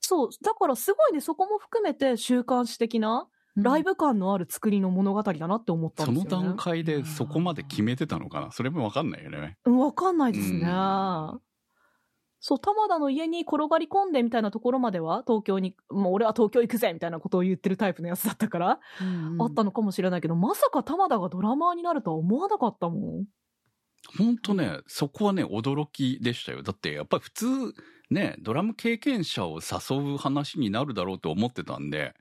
[0.00, 0.28] そう。
[0.42, 6.48] だからすごいね、そこも含めて週刊誌的な、ライブ感のある作りの物語だなって思ったそのんですよね。
[6.48, 8.50] 段階でそこまで決めてたのかな？
[8.50, 9.56] それもわかんないよね。
[9.64, 10.62] うんわかんないですね。
[10.62, 11.40] うん
[12.46, 23.24] そう、玉田の家に転がり込んでみたいなところまでは、東京に、もう俺は東京行くぜみたいなことを言ってるタイプのやつだったから、うんあったのかもしれないけど、まさか玉田がドラマーになるとは思わなかったもん。
[24.18, 26.62] ほんとね、そこはね、驚きでしたよ。
[26.62, 27.46] だって、やっぱり普通、
[28.10, 32.12] ね、ドラム経験者を誘う話になるだろうと思ってたんで、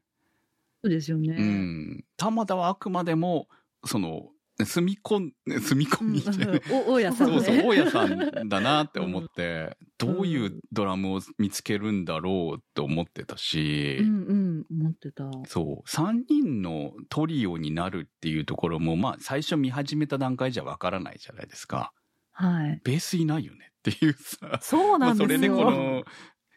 [0.82, 1.36] そうですよね。
[1.38, 2.06] うん。
[2.16, 3.50] 玉田はあくまでも、
[3.86, 7.42] その、住み込ん、住み込みして、うん お大家さんね。
[7.42, 14.34] そうそう、大家さんだなって思って、どういうドラムを見つけるんだろうって思ってたし、うんう
[14.78, 15.24] ん、思ってた。
[15.48, 21.92] そう、3人のトリオになるっていうところも、まあ、最初見始めた段階じゃわからないじゃないですか。
[22.32, 22.82] はい。
[22.84, 24.60] ベースいないよねっていうさ。
[24.62, 25.28] そうなんですよ。
[25.28, 26.04] まあそれでこの、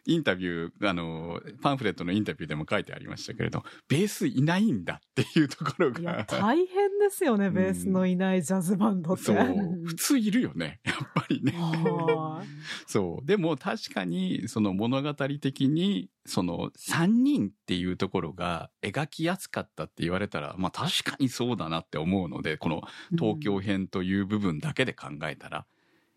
[0.07, 6.25] インタビュー、あの、パンフレットのインタビューでも書いてありましたけれど、ベースいないんだっていうところが。
[6.25, 9.23] 大変ですよね、ベースのいないジャズバンドって。
[9.23, 9.45] そうは。
[9.85, 10.79] 普通いるよね。
[10.85, 11.53] やっぱりね。
[11.57, 12.41] あ
[12.87, 13.25] そう。
[13.25, 22.81] でも確かに、その物語的に、その3人っていうところが描きやすかったって言われたら、まあ確かにそうだなって思うので、この
[23.11, 25.65] 東京編という部分だけで考えたら。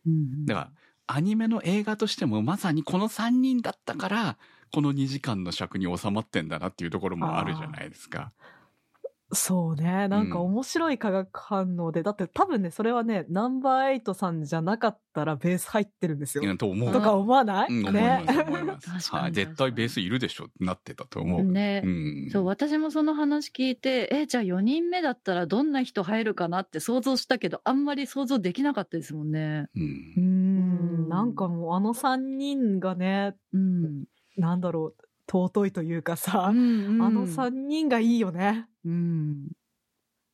[0.06, 0.46] うん。
[0.46, 0.72] だから、
[1.12, 4.38] アニメの映画としてもまさにこの3人だったから、
[4.72, 8.32] この2時間の尺に収まってんだなっていうところもあるじゃないですか。
[9.32, 10.08] そうね。
[10.08, 16.44] なんか面白い化学反応で、だって多分ね、それはね、ナンバーエイトさんじゃなかったらベース入ってるんですよ。
[16.44, 16.92] うんと思う。
[16.92, 18.24] とか思わない、うん、思いね
[19.10, 19.32] はい。
[19.32, 21.44] 絶対ベースいるでしょってなってたと思う。
[21.44, 22.30] ね、うん。
[22.30, 29.68] そう、私もその話聞いて、え、じゃあ4人目だったらどんな人入るかなって想像したけど、あんまり想像できなかったですもんね。
[29.76, 31.08] うんうんん。
[31.08, 34.04] なんかもうあの三人がね、うん。
[34.36, 38.66] なんだろう、尊いというかさ、ああの三人がいいよね。
[38.84, 39.48] うん。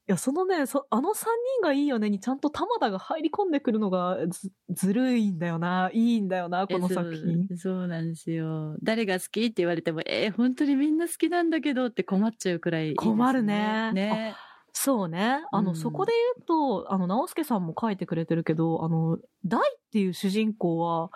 [0.08, 5.90] いや、そのね、そあの三人がいいよねにちゃんと玉田が入り込んでくるのがずずるいんだよな。
[5.92, 7.48] いいんだよな、この作品。
[7.48, 8.76] そうそうなんですよ。
[8.84, 14.36] 誰が好きって言われても、えー本当にみんな好きなんだけどって困っちゃうくらいいいです困るねね。
[14.72, 15.42] そうね。
[15.50, 21.10] あの、うんそこで言うと、あの、直輔さんも書いてくれてるけど、あの、大っていう主人公は、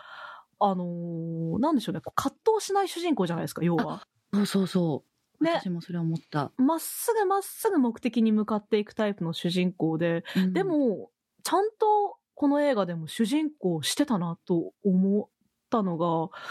[0.60, 4.06] あのーなんでしょうね、葛藤しない主人公じゃないですか、要は。
[4.32, 5.04] そうそうそ
[5.40, 5.44] う。
[5.44, 6.52] ね私もそれ思った。
[6.58, 11.10] まっすぐまっすぐ目的に向かっていくタイプの主人公で、うんで、も、
[11.42, 15.28] ちゃんとこの映画でも主人公してたなと思っ
[15.70, 16.06] たのが、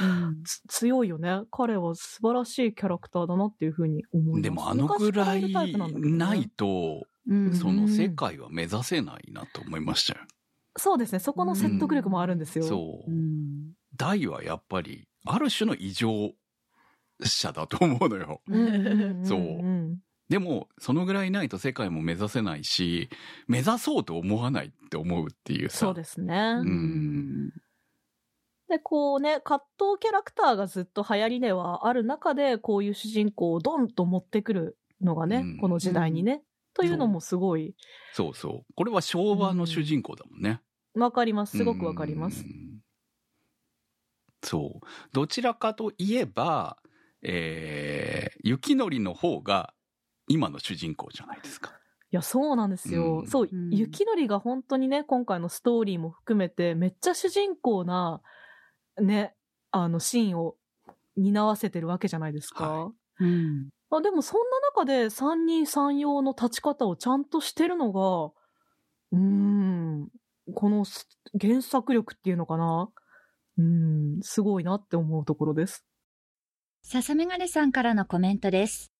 [0.05, 1.41] うんつ強いよね。
[1.51, 4.41] 彼は素晴らしいキャラクターだなっていうふうに思います。
[4.41, 5.63] でもあのぐらいな
[6.35, 10.25] いと、うんその世界は目指せないなと思いましたよ。
[10.77, 11.19] そうですね。
[11.19, 12.65] そこの説得力もあるんですよ。
[12.65, 13.13] そうう。
[13.13, 16.31] ん大はやっぱり、ある種の異常
[17.21, 18.41] 者だと思うのよ。
[18.47, 23.09] うんうんうんうんそうんでも、そのぐらいないと世界も目指せないし、
[23.47, 25.79] 目指そうと思わないって思うっていうさ。
[25.79, 26.35] そうですね。
[26.61, 27.49] うん
[28.69, 36.43] で、こうね、葛藤キャラクターがずっと流行りではある中で、こういう主人公をドンと持ってくるのがね、うんこの時代にね、
[36.75, 37.73] というのもすごい
[38.13, 38.73] そうそう。
[38.75, 40.61] これは昭和の主人公だもんね。
[40.93, 41.57] わかります。
[41.57, 42.47] すごくわかりますう。
[42.47, 42.68] ん。
[44.43, 44.87] そう。
[45.13, 46.77] どちらかといえば、
[47.21, 49.73] えー、雪のりの方が
[50.27, 51.71] 今の主人公じゃないですか。
[52.11, 53.19] いや、そうなんですよ。
[53.19, 58.21] うんそう、うん雪のりが本当にね、今回のストーリーも含めて、めっちゃ主人公な、
[58.99, 59.35] ね、
[59.71, 60.55] あの、シーンを
[61.17, 62.69] 担わせてるわけじゃないですか。
[62.69, 68.31] はうんまあ、でもそんな中で三人三様の立ち方をちゃんとしてるのが、
[69.11, 70.09] うーん、
[70.53, 71.07] このす
[71.39, 72.89] 原作力っていうのかな
[73.59, 75.83] うん、すごいなって思うところです。
[76.81, 78.93] 笹メガネさんからのコメントです。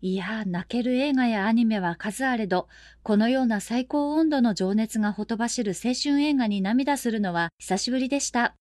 [0.00, 2.66] いや、泣ける映画やアニメは数あれど、
[3.04, 8.56] このような最高温度の情熱がほとばしる青春映画に涙するのは久しぶりでした。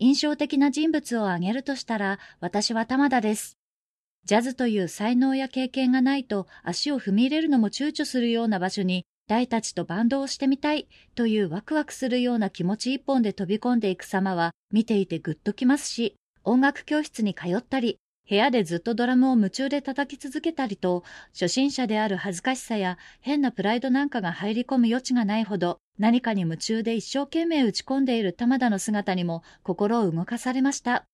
[0.00, 3.58] 印象的な人物を挙げるとしたら、私は玉田です。
[4.24, 16.14] ジャズという才能や経験がないと足を踏み入れるのも躊躇するような場所に、大たちとバンドをしてみたいというワクワクするような気持ち一本で飛び込んでいく様は見ていてグッときますし、
[16.44, 17.98] 音楽教室に通ったり、
[18.28, 21.02] 部屋でずっとドラムを夢中で叩き続けたりと、
[21.32, 31.04] 初心者である恥ずかしさや変なプライドなんかが入り込む余地がないほど、何かに夢中で一生懸命打ち込んでいる玉田の姿にも心を動かされました。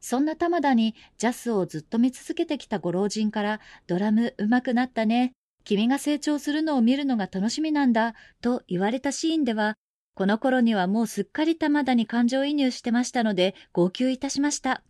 [0.00, 5.32] そんな玉田にジャスをずっと見続けてきたご老人から、ドラム上手くなったね。
[5.64, 9.76] 君が成長するのを見るのが楽しみなんだ、と言われたシーンでは、
[10.14, 14.82] この頃にはもうすっかり玉田に感情移入してましたので、号泣いたしました。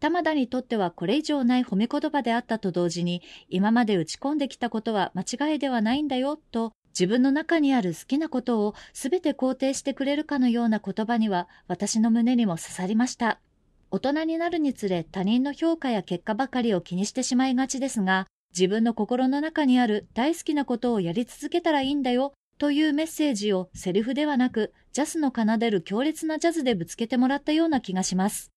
[0.00, 13.38] 玉田にとってはこれ以上ない褒め言葉であったと同時に、今まで打ち込んできたことは間違いではないんだよ、と自分の中にある好きなことをすべて肯定してくれるかのような言葉には私の胸にも刺さりました。
[13.90, 28.52] 大人になるにつれ他人の評価や結果ばかりを気にしてしまいがちですが、自分の心の中にある大好きなことをやり続けたらいいんだよというメッセージをセリフではなく、ジャスの奏でる強烈なジャズでぶつけてもらったような気がします。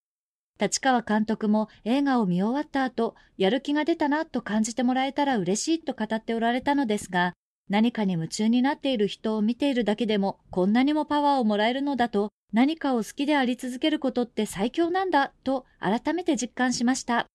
[0.60, 7.34] 立川監督も映画を見終わった後、やる気が出たなと感じてもらえたら嬉しいと語っておられたのですが、
[7.70, 17.26] 何かに夢中になっている人を見ているだけでもこんなにもパワーをもらえるのだと、何かを好きであり続けることって最強なんだと改めて実感しました。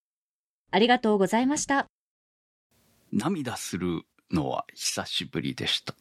[0.71, 1.87] ありがとうございました。
[3.11, 5.93] 涙するのは久しぶりでした。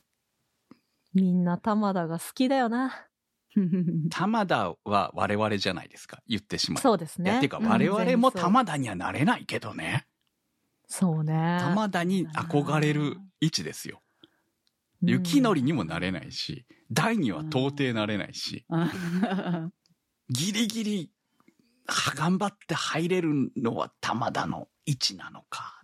[1.14, 3.06] みんな玉田が好きだよな。
[4.10, 6.22] 玉田は我々じゃないですか。
[6.26, 6.82] 言ってしまう。
[6.82, 7.40] そうですね。
[7.40, 10.06] てかうん我々も玉田にはなれないけどね。
[10.86, 11.58] そうね。
[11.60, 14.02] 玉田に憧れる位置ですよ。
[15.02, 18.66] 雪のりにもなれないし、大には到底なれないし、
[20.28, 21.12] ギリギリ、
[21.86, 25.79] は頑張って入れるのは玉田の位置なのか。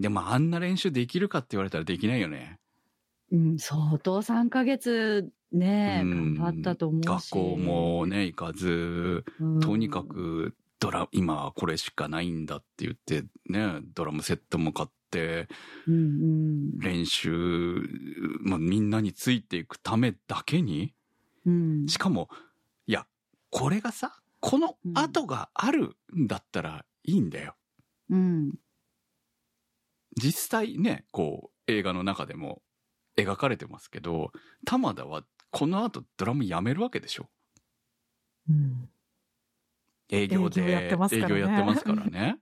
[0.00, 2.58] でもあんな練習できるかって言われたらできないよね。
[3.32, 7.06] うん、相当3ヶ月ね、うん頑張ったと思うし。
[7.06, 15.48] 学校もね、行かず、うん、とにかくドラ、今はこれしかないんだって言って、ね、ドラムセットも買って、
[15.86, 17.82] うんうん練習、
[18.40, 20.94] まあ、みんなについていくためだけに、
[21.44, 22.28] うんしかも、
[22.86, 23.06] いや、
[23.50, 27.54] これがさ、この後があるんだったらいいんだよ。
[28.08, 28.54] うん
[30.20, 32.62] 実際ね、こう、映画の中でも
[33.16, 34.32] 描かれてますけど、
[34.64, 37.28] 玉田はこの後ドラムやめるわけでしょ？
[38.48, 38.88] うん。
[40.10, 40.62] 営業で。
[40.62, 42.38] 営業やってますからね営業やってますからね。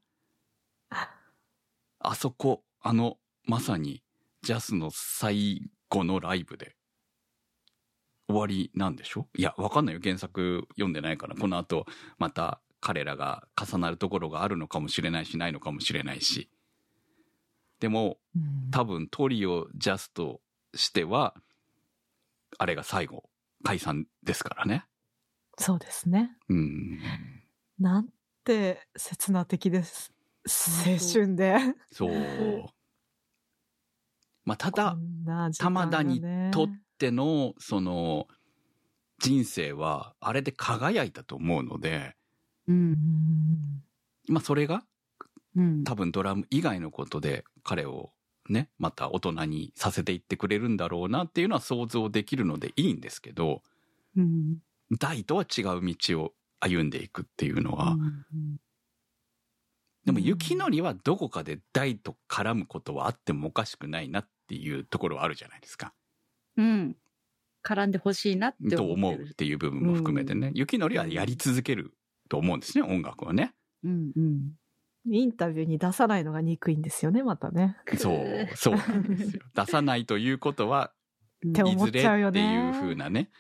[2.01, 4.03] あそこ、あの、まさに、
[4.43, 6.76] ジャスの最後のライブで、
[8.29, 9.29] 終わりなんでしょ？
[9.37, 10.01] いや、わかんないよ。
[10.03, 11.35] 原作読んでないから。
[11.35, 11.87] この後、
[12.18, 16.51] また彼らが重なるところがあるのかもしれないし、ないのかもしれないし。
[17.81, 20.41] でも、うん多分トリオジャスと
[20.74, 21.35] しては、
[22.59, 23.31] あれが最後、
[23.64, 24.87] 解散ですからね。
[25.57, 26.39] そうですね。
[26.49, 26.99] うん。
[27.79, 28.09] なん
[28.45, 30.12] て切な的です。
[30.87, 31.57] 青春で。
[31.91, 32.68] そう。
[34.45, 36.68] まあ、たこだ、んな時間玉田にとっ
[36.99, 38.29] ての、その、
[39.20, 42.16] 人生は、あれで輝いたと思うので、
[42.66, 43.85] ううんん
[44.29, 44.85] まあ、それが、
[45.59, 45.84] うん。
[45.84, 48.12] 多分ドラム以外のことで、彼を
[48.48, 53.62] ね、また大人にさせていってくれるんだろうなっていうのは想像できるのでいいんですけど、
[54.16, 54.59] うん。
[54.98, 57.96] 大とは違う道を歩んでいくっていうのは、
[60.06, 65.92] でも雪のりはどこかで大と絡むことはあってもおかしくないなっていうところはあるじゃないですか。
[66.56, 66.96] うん。
[67.64, 69.22] 絡んでほしいなってと思ってる。
[69.24, 71.92] 思うっていう部分も含めてね、雪のりはやり続ける
[72.28, 73.52] と思うんですね、音楽をね。
[73.82, 74.12] うん。
[74.16, 74.52] うん
[75.11, 77.76] インタビューに出さないのが憎いんですよね、またね。
[77.96, 79.42] そう、そうなんですよ。
[79.54, 80.92] 出さないということは、
[81.54, 83.30] て思っいずれちゃうよねっていう風なね。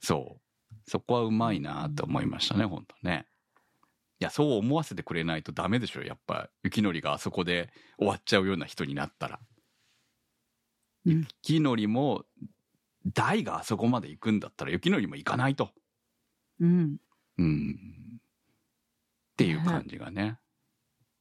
[0.00, 0.42] そう。
[0.86, 3.26] そこはうまいなと思いましたね、本当ね。
[4.20, 6.50] いや、そう思わせてくれないとダメでしょ、やっぱ。
[6.62, 9.36] 雪のりがあそこで終わっちゃうような人になったら。
[9.36, 9.42] うん
[11.04, 12.24] 雪のりも、
[13.04, 15.72] 大があそこまで行くんだったら雪のりも行かないと。
[16.60, 16.96] うん
[17.38, 17.76] うん。
[19.32, 20.38] っていう感じがね。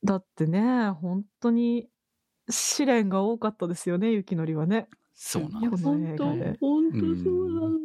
[0.03, 1.87] だってね、本当に
[2.49, 4.87] 試練が多かったですよね、雪のりはね。
[5.13, 5.83] そうなんです。
[5.83, 7.79] 本当本当そうなの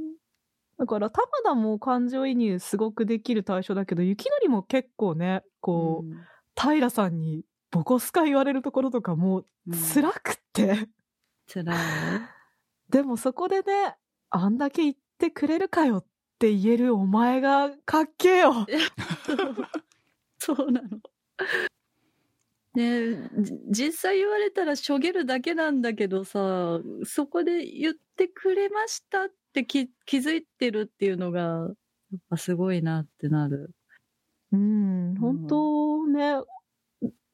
[0.78, 10.88] だから、玉田も感情移入すごくできる対象だけど、雪のりも結構ね、こう、平さんにボコスカ言われるところとかもうん辛くって。
[11.52, 11.76] 辛い
[12.88, 13.96] でもそこでね、
[14.30, 16.04] あんだけ言ってくれるかよっ
[16.38, 18.66] て言えるお前がかっけえよ。
[20.38, 20.88] そうなの。
[22.76, 31.70] ねじ実際言われたらしょげるだけなんだけどさ、そこで言ってくれましたって気気づいてるっていうのが、やっ
[32.28, 33.70] ぱすごいなってなる。
[34.52, 36.36] うん、本当ね、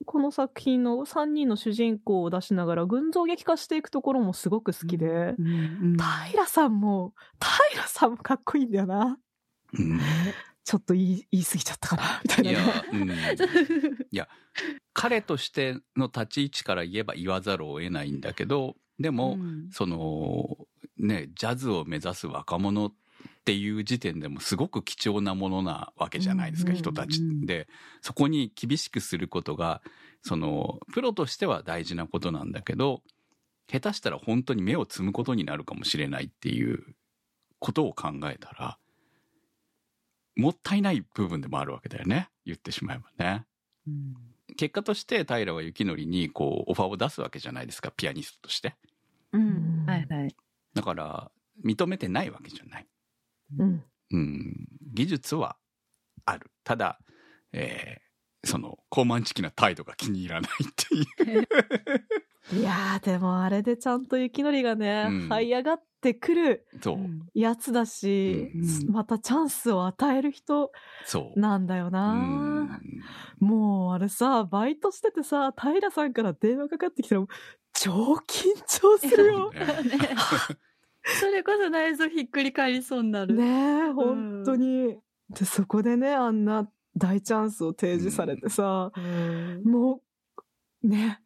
[0.07, 5.49] この作品の3人の主人公を出しながら群像劇化していくところもすごく好きで、うんう
[5.95, 5.97] ん
[6.31, 7.15] 平さんも、
[7.73, 9.19] 平さんもかっこいいんだよな。
[9.75, 10.01] うん
[10.65, 12.59] ちょっと言い言い過ぎちゃったかな、みたいいや
[12.93, 13.11] うん。
[14.95, 19.71] 彼としての立ち位置から言えば言わざるを得ないんだけど、でも、うん。
[19.73, 20.57] その、
[20.99, 22.93] ね、ジャズを目指す若者っ
[23.45, 27.69] ていう時点でもすごく貴重なものなわけじゃないですか、うん人たちうんで、
[28.01, 29.83] そこに厳しくすることが、
[30.23, 33.03] その、プロとしては大事なことなんだけど、
[33.69, 36.95] 下手したら本当に目をつむことになるかもしれないっていう
[37.59, 38.79] ことを考えたら、
[40.37, 42.31] もったいない部分でもあるわけだよね。
[42.45, 43.45] 言ってしまえばね。
[43.87, 44.15] うん
[44.55, 48.75] 結果として平は幸則にこうオファーを出すわけじゃないですか、ピアニストとして。
[49.33, 50.37] うんはいはい。
[50.75, 51.31] だから、
[51.65, 52.87] 認めてないわけじゃない。
[53.59, 53.85] うん。
[54.11, 55.57] うん、技術は
[56.27, 56.51] ある。
[56.65, 56.99] ただ、
[57.53, 58.13] えー
[58.45, 61.49] その、高慢チキな態度が気に入らないっていう。
[62.59, 66.67] いやー、でもあれでちゃんと雪のりがね、うん這い上がってくる
[67.33, 70.73] やつだし、うんまたチャンスを与える人
[71.07, 71.41] そう。
[71.41, 72.81] なんだような、ん
[73.41, 77.25] もうあれさ、バイトしててさ、平さんから電話かかってきたら、
[77.73, 77.93] 超
[78.27, 79.53] 緊張するよ。
[79.53, 79.63] ね
[81.21, 83.35] それこそ内臓ひっくり返りそうになる。
[83.35, 84.99] ねえ、本当に。
[85.31, 90.03] で、そこでね、あんな大チャンスを提示されてさ、うんも
[90.83, 91.22] う、ね、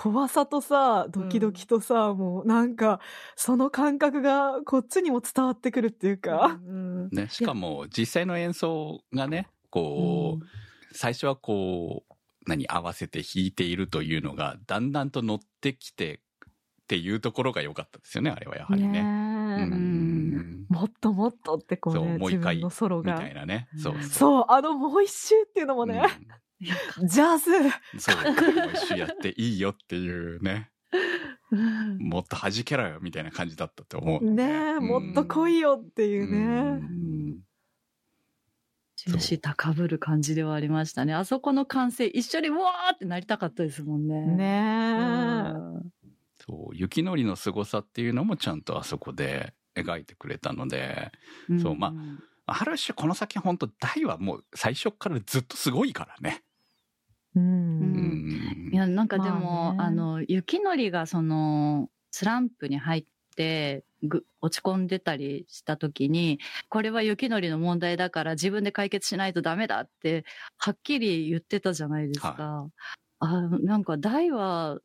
[0.00, 3.00] 怖さとさ、ドキドキとさ、もうなんか、
[3.34, 10.44] その感覚がこっちにも伝わってくるっていうか、うんね、しかも実際の演奏がね、こう、
[10.92, 12.14] 最初はこう、
[12.46, 18.88] 何、合わせて弾いているというのが、だんだんと乗ってきてっていうところが良かったですよね、あれはやはりね。
[18.88, 19.02] ねえ
[19.64, 20.66] うん。
[20.68, 23.14] もっともっとってこうそうね、もう一回自分のソロが。
[23.14, 23.26] みた。
[23.26, 23.68] いなね。
[23.76, 24.02] そうそう。
[24.04, 26.04] そう、あのもう一周っていうのもね、
[26.60, 28.16] ジャズうんそう、
[28.74, 30.70] 一周やっていいよっていうね。
[31.50, 34.30] うんもっと弾けろよみたいな感じだったと思う。
[34.30, 36.38] ねえ、もっと来いよっていうね。
[36.38, 37.38] うん
[39.06, 41.14] 重視高ぶる感じではありましたね。
[41.14, 44.26] あそこの完成、一緒にわーってなりたかったですもんね。
[44.26, 45.52] ね
[46.44, 51.12] そう、雪のりの凄さっていうのもちゃんとあそこで描いてくれたので、
[51.48, 51.94] えそうま
[52.46, 56.42] ある種この先本当大はもう最初からずっとすごいからね。
[57.34, 57.40] う。
[57.40, 63.04] うんんいや、なんかでも、まあねあの、雪のりがその、スランプに入っ
[63.36, 70.24] て、ぐ落ち込んでたりした時に、これは雪のりの問題だから自分で解決しないとダメだって、
[70.56, 72.68] はっきり言ってたじゃないですか。
[73.20, 74.78] あなんか大は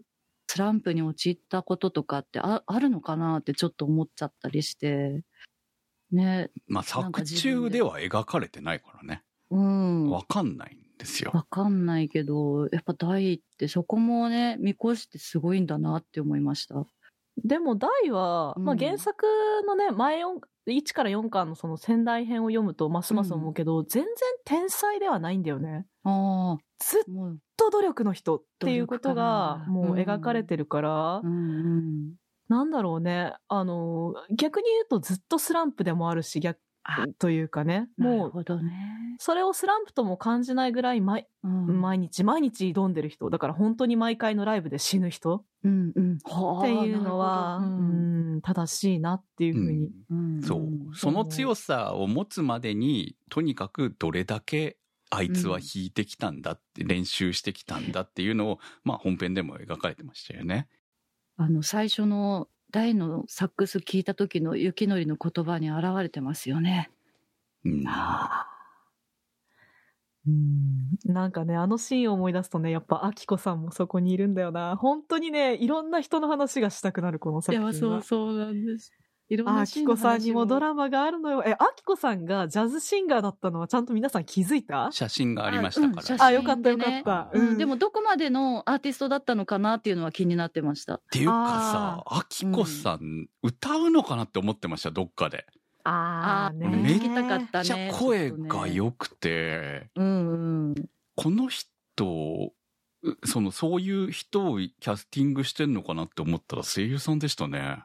[0.48, 5.24] スランプに陥ったこととかってああるのかなってちょっと思っちゃったりして。
[6.12, 6.50] ね。
[6.68, 9.24] まあ作中では描かれてないからね。
[9.52, 10.10] うん。
[10.10, 11.32] わかんないんですよ。
[11.34, 16.86] わかんないけど、やっぱ大ってそこもね、見越してすごいんだなって思いました。
[17.38, 19.26] でも、大は、まあうん原作
[19.66, 24.14] のね、前4、1から4巻のその仙台編を読むと、ますます思うけど、全然
[24.46, 25.86] 天才ではないんだよね。
[26.04, 32.16] あずっあ、もう、と努力の人っていうことが、もう描かれてるから、うんうん。
[32.50, 33.34] なんだろうね。
[33.48, 36.60] あの、逆に言うとずっとスランプでもあるし、逆あ
[37.20, 37.88] というかね。
[37.98, 38.72] なるもう、ほどね。
[39.20, 43.30] それをスランプとも感じないぐらい毎、うん、毎日毎日挑んでる人。
[43.30, 46.14] だから本当に毎回のライブで死ぬ人うんうん。
[46.14, 49.92] っっていうのは、うん、正しいなっていうふうに。
[50.10, 50.96] うんそう。
[50.96, 54.78] その強さを持つまでに、とにかくどれだけ
[55.10, 60.68] あいつは弾いてきたんだって、練習してきたんだっていうのを、まあ本編でも描かれてましたよね。
[61.38, 66.92] あの、最初の大のサックス聞いた時の雪のりの言葉に現れてますよね。
[67.66, 68.04] うん。
[70.26, 74.78] うんなんかね、あのシーンを思い出すとね、やっぱ、アキコさんもそこにいるんだよな。
[74.78, 78.02] 本当にね、いろんな人の話がしたくなる、この作品は。
[78.02, 78.94] そうなんです。
[79.30, 81.44] いろあきこさんにもドララマがあるのよ。
[81.46, 84.90] え、あきこさんがジャズシンガーだったのはちゃんと皆さん気づいた？
[84.92, 86.26] 写真がありましたから。
[86.26, 90.96] あよかったよかったうんでもどこまでのアーティストだったのかなっていうのは気になってました。
[90.96, 95.46] っていうかさ、あきこさん、歌うのかなって思ってました、どっかで。
[95.86, 97.90] あーめっ聞きたかったじゃね。
[97.94, 100.76] あ声が良くて、うんうん。
[101.16, 102.54] この人、
[103.04, 107.84] うその、そういう人をキャスティングしてんのかなって思ったら声優さんでしたね。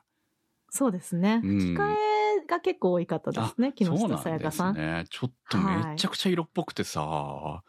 [0.71, 1.41] そうですね。
[1.45, 4.75] うん吹き替えが結構多かったですね、木そう下なんですさやかさん。
[4.75, 5.05] かっね。
[5.11, 7.63] ちょっとめちゃくちゃ色っぽくてさ、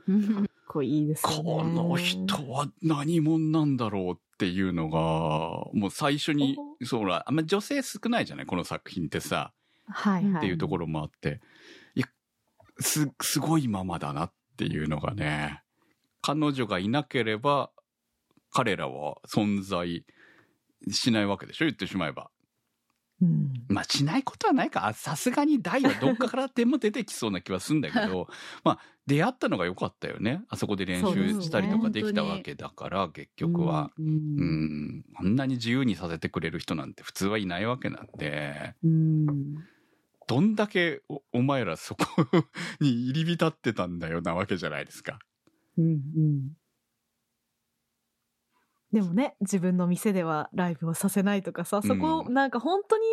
[0.68, 1.44] こいいですよね。
[1.44, 5.00] この人は何者なんだろうっていうのが、
[5.74, 8.46] もう最初に、そうら、あんま女性少ないじゃない？
[8.46, 9.54] この作品ってさ。
[9.88, 10.38] はいはい。
[10.38, 11.42] っていうところもあって、
[11.96, 12.08] いや、
[12.80, 15.64] す、すごいままだなっていうのがね、
[16.22, 17.72] 彼女がいなければ、
[18.52, 20.06] 彼らは存在
[20.90, 21.66] しないわけでしょ？
[21.66, 22.30] 言ってしまえば。
[23.22, 24.88] うんまあ、しないことはないか。
[24.88, 28.28] あさすがに大はどっかからでも出てきそうな気はするんだけど、
[28.64, 30.44] まあ、出会ったのが良かったよね。
[30.50, 33.92] あそこで練習したりとかできたわけだから、結局は。
[33.98, 34.02] う。
[34.02, 39.26] うんん、あんなに自由にさせてくれる人なんて普通はいないわけなんで、うん。
[40.28, 42.06] どんだけおお前らそこ
[42.80, 45.20] に入り浸ってたんだよなわけじゃないですか。
[45.78, 46.54] うん。
[48.92, 53.04] でもね、自分の店ではライブをさせないとかさ、そこ、うんなんか本当に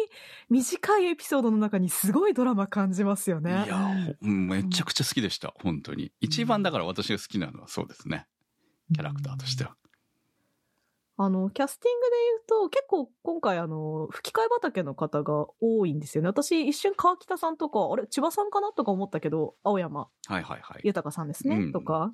[0.49, 3.65] 短いエピソードの中にすごいドラマ感じますよね。
[3.67, 6.13] いや、うんめちゃくちゃ好きでした、本当に。
[6.21, 8.27] 一番だから私が好きなのはそうですね。
[8.95, 9.77] キャラクターとしては。
[11.19, 12.17] あの、キャスティングで
[12.57, 16.29] 言うと、結構今回あの、吹き替え畑の方が多いんですよね。
[16.29, 20.81] 私一瞬川北さんとか、あれ千葉さんかなとか思ったけど、青山はいはいはい。
[20.85, 22.13] 豊さんですね、うんとか、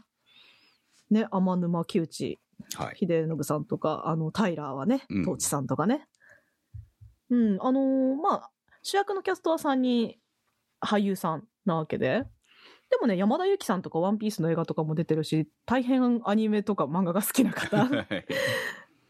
[1.11, 2.41] ね、天沼木内
[2.75, 2.97] はい。
[2.97, 6.07] 秀信さんとか、あの、タイラーはねうん、トーチさんとかね。
[7.31, 8.51] うん、あのーまあ、
[8.83, 10.17] 主役のキャストは3人
[10.81, 12.25] 俳優さんなわけで。
[12.91, 17.89] でもね、山田裕貴さんとかワンピースの映画とかも出てるし、大変アニメとか漫画が好きな方。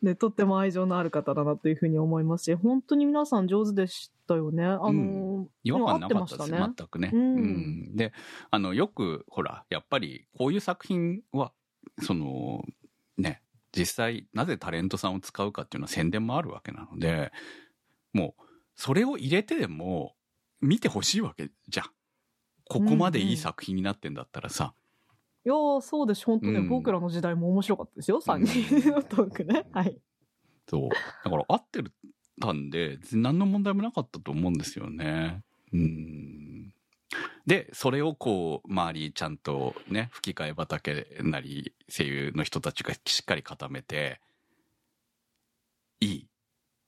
[0.03, 4.64] で、 とっても愛情のある方だなというふうに思いますし、本当に皆さん上手でしたよね。
[4.64, 8.12] あのー違和感なかったですね全くね、うんうんで
[8.51, 11.53] あのよくほらやっぱりこういう作品は
[12.01, 12.64] その
[13.18, 13.42] ね
[13.76, 17.32] 実際なぜタレントさんを使うかっていうのは宣伝もあるわけなので
[18.12, 18.42] もう
[18.76, 20.14] それを入れてでも
[20.60, 21.86] 見てほしいわけじゃん
[22.68, 24.72] ここまでいい作品になってんだったらさ、
[25.44, 26.24] いやー、そうです。
[26.24, 29.66] 本当ね、うん僕らの時代も面白かったですよ、3人のトークね。
[29.72, 29.98] はい。
[30.66, 31.92] そうだから合ってる
[32.40, 35.42] たんで何の問題もなかったと思うんですよね。
[35.72, 36.74] うん
[37.47, 44.20] でそれをこう周りちゃんとね吹き替え畑なり声優の人たちがしっかり固めて
[46.01, 46.26] いい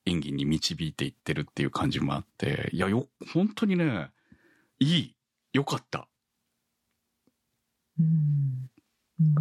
[0.07, 4.11] 演技に導いていってるっていう感じもあっていやよ本当にね
[4.79, 5.17] いい
[5.53, 6.09] よかった。
[7.99, 8.71] うん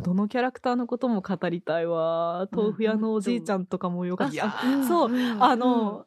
[0.04, 2.48] どのキャラクターのことも語りたいわ。
[2.52, 4.34] 豆腐屋のおじいちゃんとかもよかった。
[4.34, 6.06] いやあそう、あの、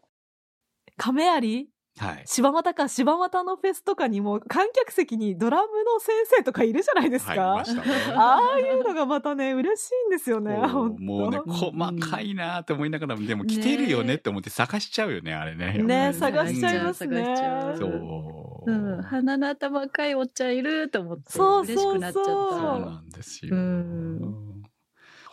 [0.96, 1.66] 亀有
[1.98, 7.32] はい柴又か柴又のフェスとかにも観客席にドラムの先生とかいるじゃないですか。
[7.32, 7.82] はいね。
[8.14, 10.56] ああいうのがまたね、嬉しいんですよね。
[10.98, 15.78] もうね、細かいなって思いながら、でも来てるよねって思って探しちゃうよね、あれね。
[15.82, 18.70] ね探しちゃいますね探しちゃうそう。
[18.70, 22.30] うん、鼻の頭赤いおっちゃんいると思ってそうそうそう嬉しくなっちゃった。
[22.30, 23.56] そうなんですよ。
[23.56, 24.45] うん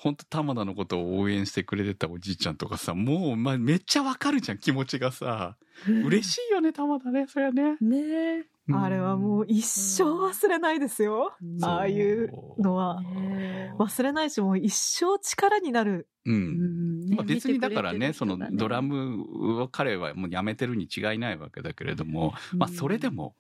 [0.04, 5.56] 本当玉田のことを応援してくれてたおじいちゃんとかさ、もう、まあ、めっちゃわかるじゃん、気持ちがさ。
[5.88, 7.78] 嬉しいよね、玉田ね、そりゃね。
[7.80, 7.98] ね
[8.40, 8.46] え。
[8.74, 11.34] あれはもう一生忘れないですよ。
[11.42, 12.30] うんああいう
[12.60, 13.02] のは。
[13.02, 16.10] ね忘れないし、もう一生力になる。
[16.26, 16.34] う。
[16.34, 23.36] うんんまあ、別にだからね、そのドラム、ムを彼はもうやめてるに違いないわけだけれども、まあ、それでも、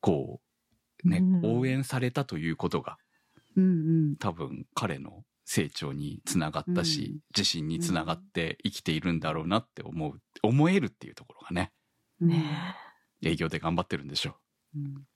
[0.00, 0.40] こ
[1.04, 2.98] う、ね、うん応援されたということが、
[3.56, 3.66] うんう
[4.12, 4.16] ん。
[4.16, 11.72] 多分彼の成長につながったし、自信につながって生きているんだろうなって思う、思えるっていうところがね、
[12.20, 12.76] ね
[13.22, 14.36] 営業で頑張ってるんでしょ
[14.76, 14.78] う。
[14.78, 15.06] ん。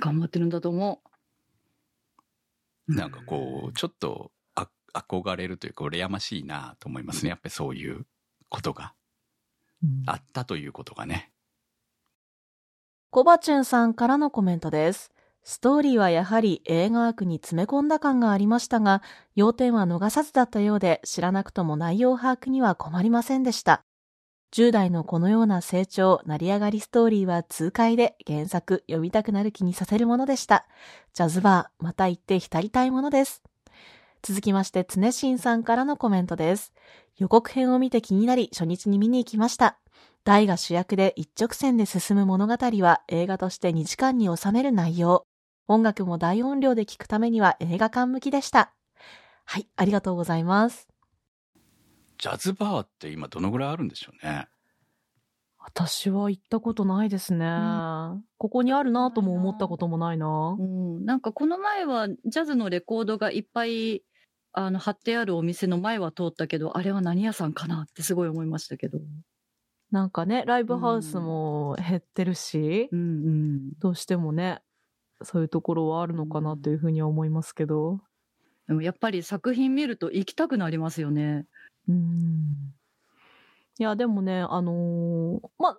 [0.00, 1.02] 頑張ってるんだと思
[2.88, 2.94] う。
[2.94, 7.30] なんかこう、ちょっとあ憧れるというか、羨ましいなと思いますね。
[7.30, 8.06] やっぱりそういう
[8.48, 8.94] ことが。
[9.82, 10.02] うん。
[10.06, 11.32] あったということがね。
[13.10, 15.10] コバチュンさんからのコメントです。
[15.42, 19.02] ストーリーはやはり映画枠に詰め込んだ感がありましたが、
[19.34, 23.82] 要点は逃さずだったようで、知らなくとも内容把握には困りませんでした。
[24.52, 30.66] 10代のこのような成長、成り上がりストーリーは痛快で原作読みたくなる気にさせるものでした。
[31.14, 33.42] ジャズバー、また行って浸りたいものです。
[34.22, 36.72] 続きまして、つねしんさんからのコメントです。
[37.16, 39.78] 予告編を見て気になり、初日に見に行きました。
[40.24, 45.29] 大が主役で一直線で進む物語は映画として2時間に収める内容。
[45.70, 48.74] 音楽も大音量で聴くためには映画館向きでした。
[49.44, 50.88] はい、ありがとうございます。
[52.18, 54.48] ジャズバーって今どのぐらいあるんでしょうね。
[55.58, 57.46] 私は行ったことないですね。
[58.36, 60.60] ここにあるなとも思ったこともないなう。。
[60.60, 64.02] うん、なんかこの前はジャズのレコードがいっぱい
[64.52, 68.98] あの貼ってあるお店の前は通ったけど、あれは何屋さんかなってすごい思いましたけど。
[69.92, 73.72] なんかね、ライブハウスも減ってるし、うんうん。
[73.78, 74.62] どうしてもね、
[75.22, 78.00] そういうところはあるのかなというふうには思いますけど。
[78.66, 81.46] でもやっぱり作品見ると行きたくなりますよね。
[81.88, 82.74] うん。
[83.78, 85.78] いや、でもね、あのーま、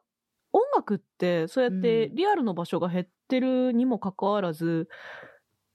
[0.51, 4.89] 音楽って、そうやってうんリアルの場所が減ってるにもかかわらず、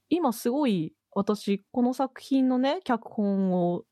[0.09, 3.83] 今すごい、私、この作品のね、脚本を、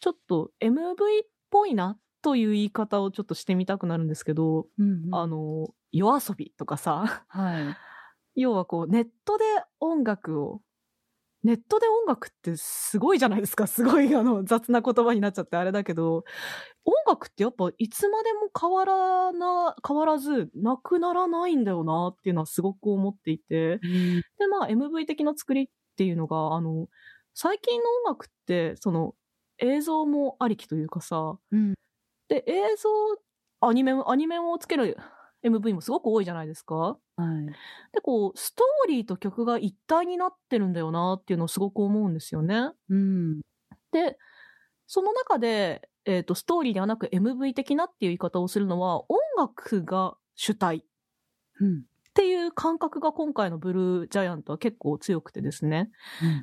[0.00, 7.64] ちょっと MV っぽいな、という言い方をちょっとしてみたくなるんですけど、うんうんあのー夜遊びとかさ、はい。
[8.40, 9.44] 要はこう、ネットで
[9.80, 10.62] 音楽を、
[11.44, 13.66] ネットで音楽ってすごいじゃないですか。
[13.68, 16.24] すごいあの雑な言葉になっちゃってあれだけど、
[16.84, 23.78] 音楽ってやっぱいつまでも変わらな、変わらずなくならないんだよなっていうのはすごく思っていて。
[24.38, 26.88] で、まあ MV 的な作りっていうのが、あの、
[27.34, 29.14] 最近の音楽って、その、
[29.58, 31.74] 映像もありきというかさ、うん。
[32.28, 32.88] で、映像、
[33.68, 34.96] アニメも、アニメもつける
[35.44, 36.74] MV もすごく多いじゃないですか。
[36.76, 37.46] はい。
[37.92, 42.70] で、こう、ストーリーと曲が一体になってるんだよなっていうのをすごく思うんですよね。
[42.88, 43.40] うん。
[43.92, 44.18] で、
[44.86, 50.82] その中で、えっ、と、ストーリーではなく MV 的なっていう言い方をするのは、音楽が主体っ
[51.60, 51.82] うん。
[52.12, 55.90] ていう感覚が今回のブルージャイアントは結構強くてですね。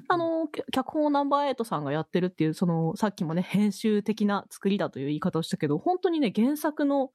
[0.08, 7.12] あ、の、き脚本をナンバーエイトさんがやってるっていう、その、さっきもね、編集的な作りだという言い方をしたけど、本当にね、原作の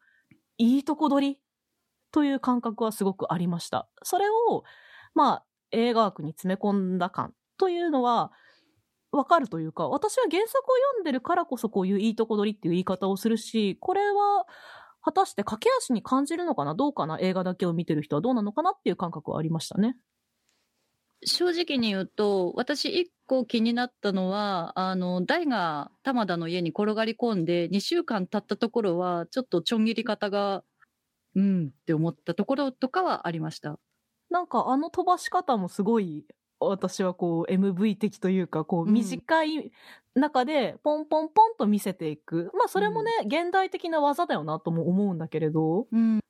[0.58, 1.40] いいとこ取り
[2.12, 3.88] という感覚はすごくありました。
[4.02, 4.64] それを、
[5.14, 8.30] まあ、映画枠に詰め込んだ感というのは、
[9.10, 10.62] わかるというか、私は原作を
[10.94, 14.46] 読んでるからこそこういういいとこ取りっていう言い方をするし、これは、
[15.04, 16.76] 果たして駆け足に感じるのかな？
[16.76, 17.18] どうかな？
[17.20, 19.96] 映画だけを見てる人はどうなのかなっていう感覚はありましたね。
[21.24, 30.62] 正直に言うと、私一個気になったのは、あの、大が玉田の家に転がり込んで、2週間経ったところは、ちょっとちょん切り方が、
[31.34, 33.78] うんって思ったところとかはありました。
[34.30, 36.26] なんかあの飛ばし方もすごい、
[36.60, 39.72] 私はこう MV 的というか、こううん短い
[40.14, 42.50] 中でポンポンポンと見せていく。
[42.54, 46.20] まあそれもね、現代的な技だよなとも思うんだけれど、うん。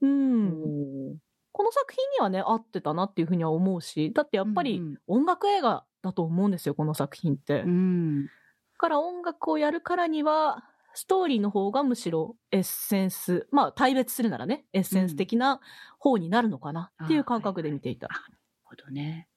[0.00, 1.18] うん。
[1.52, 7.62] この作品にはね、合ってたなっていうふうには思うし、だってやっぱりうん音楽映画だと思うんですよ、この作品って。
[7.62, 8.26] うん。
[8.26, 8.30] だ
[8.78, 10.64] から音楽をやるからには、
[10.94, 15.60] ストーリーの方がむしろエッセンス、まあ対別するならね、エッセンス的な
[15.98, 18.08] 方になるのかなっていう感覚で見ていた。
[18.08, 18.22] なる
[18.64, 19.28] ほどね。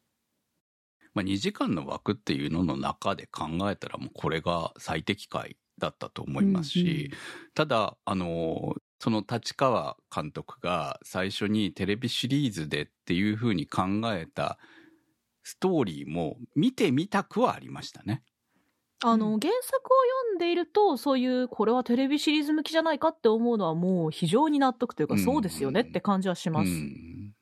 [1.13, 7.11] まあ、2時間の枠っていうのの中で考えたらもうこれが最適解だったと思いますし、
[7.53, 13.83] ただあのその立川監督が最初にテレビシリーズでっていうふうに考
[14.13, 14.57] えた
[15.43, 18.23] ストーリーも見てみたくはありましたね。
[19.03, 19.79] あの、うん原作を
[20.27, 26.69] 読んでいると、そういう、これはテレビシリーズ向きじゃないかって思うのはもう非常に納得というか、うんそうですよねって感じはします。
[26.69, 27.33] うん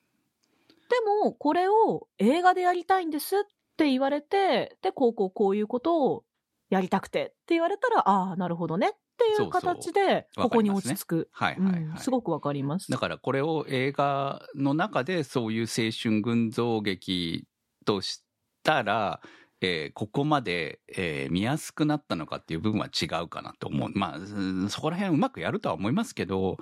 [0.89, 3.39] でも、これを映画でやりたいんですっ
[3.77, 6.23] て言われて、で、こうこうこういうことを
[6.69, 11.29] やりたくてって言われたら、ああ、なるほどねっていうそうそう形で、わここにかりますね落ち着く。
[11.31, 12.89] はいはいはい、うんすごくわかります。
[12.91, 17.45] だからこれを映画の中でそういう青春群像劇
[17.85, 18.23] とし
[18.63, 19.21] たら、
[19.61, 23.91] えーここまで、えー見やすくなったのかっていう部分は違うかなと思う。
[23.93, 26.57] まあ、うんそこら辺うまくやるとは思いますけど、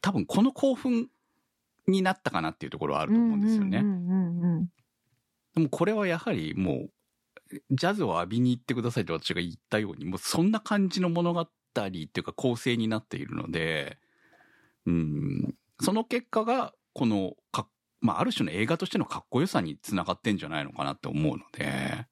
[0.00, 1.08] 多分この興奮
[1.86, 3.82] になったかなっていうところはあると思うんですよね。
[5.54, 6.90] でもこれはやはりもう、
[7.70, 11.48] ジャズを浴びに行ってくださいと私が言ったように、もうそんな感じの物語っ
[11.80, 13.98] ていうか構成になっているので、
[14.86, 17.68] うん、その結果が、このか、
[18.00, 22.06] まあ、ある種の映画としてのかっこよさにつながってんじゃないのかなって思うので、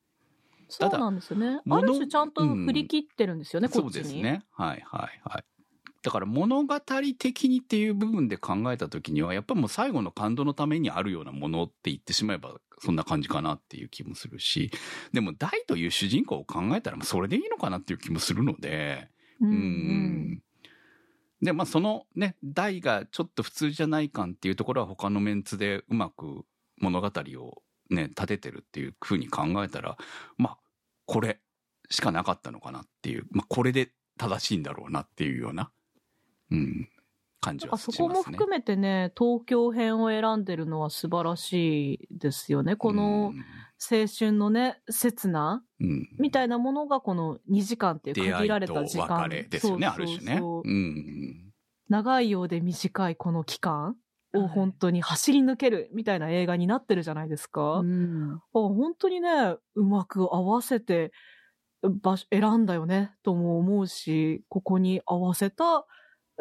[0.68, 1.58] そうなんですよね。
[1.58, 4.02] あ物る種ちゃんと振り切ってるんですよね、こそうっちに。
[4.02, 4.44] ですね。
[4.52, 5.44] はいはいはい。
[6.02, 14.70] だから物語的にっていう部分で考えた時には、やっぱもう最後の感動のためにあるようなものって言ってしまえば、そんな感じかなっていう気もするし、
[15.12, 19.08] でも大という主人公を考えたら、まあそれでいいのかなっていう気もするので、
[19.40, 20.42] うんううんん。
[21.42, 26.44] で、まあそのね、大がちょっと普通じゃない感っていうところは他のメンツでうまく
[26.78, 29.96] 物語をね、立ててるっていうふうに考えたら、
[30.38, 30.58] まあ、
[31.04, 31.38] これ
[31.88, 35.70] しかなかったのかなっていう、まあこれで正しいんだろうなっていうような、
[36.50, 36.88] うん、
[37.46, 37.92] 感じなんはしますね。
[37.92, 42.76] かそこも含めてね、東京編を選んでるのは素晴らしいですよね。
[42.76, 43.32] この
[43.78, 49.22] 青春のね、切な、うん、うんみたいなものがこの2時間っていう出限ら会いとれた時間。
[49.22, 50.42] 別れですよね、あそうそうそうる種ね。
[50.42, 51.52] うん。
[51.88, 53.96] 長いようで短いこの期間
[54.34, 57.78] をはい本当に走り抜けるみたいな映画になってるじゃないですか。
[57.78, 58.34] うん。
[58.34, 61.12] あ本当にね、うまく合わせて
[61.82, 65.86] 場所選んだよねとも思うし、ここに合わせた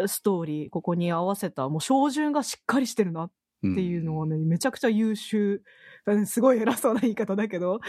[0.08, 3.32] ストーリー、ここに合わせたもう照準がしっかりしてるなっ
[3.62, 5.64] ていうのはね、めちゃくちゃ優秀。
[6.06, 7.80] うんすごい偉そうな言い方だけど、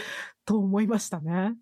[0.45, 1.55] と思いましたね。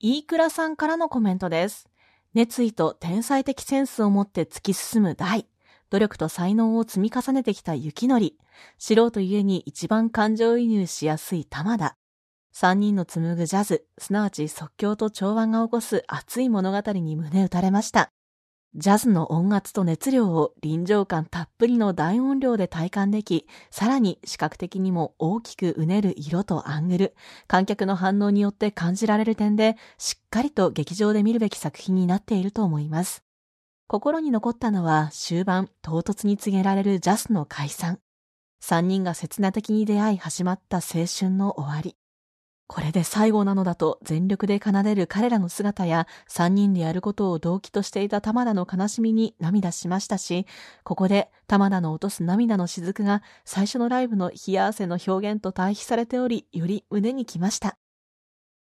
[0.00, 1.88] 飯倉さんからのコメントです。
[2.34, 5.46] 熱意と天才的センスを持って突き進む大。
[5.90, 8.38] 努力と才能を積み重ねてきた雪のり。
[8.78, 11.96] 素人ゆえに一番感情移入しやすい玉田。
[12.52, 18.12] 三人の紡ぐジャズ、すなわち即興と調和が起こす熱い物語に胸打たれました。
[18.76, 27.14] ジャズの音圧と熱量を臨場感たっぷりの大音量で体感でき、さらに視覚的にも大きくうねる色とアングル、
[27.48, 33.24] 観客の反応によって感じられる点で、しっかりと劇場で見るべき作品になっていると思います。
[33.88, 37.98] 心に残ったのは終盤、唐突に告げられるジャスの解散。
[38.60, 41.96] 三人が刹那的に出会い始まった青春の終わり。
[42.72, 50.46] これで最後なのだと全力で奏でる彼らの姿や3人でやることを動機としていた玉田の悲しみに涙しましたし、
[50.84, 57.76] ここで玉田の落とす涙の雫が最初のライブの冷や汗の表現と対比されており、より胸にきました。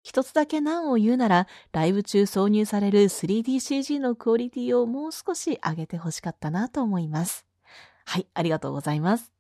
[0.03, 7.45] 一つだけ難を言うなら、ライブ中挿入される 3DCG のクオリティをもう少し上げてほしかったなと思います。
[8.07, 9.35] はい、ありがとうございます。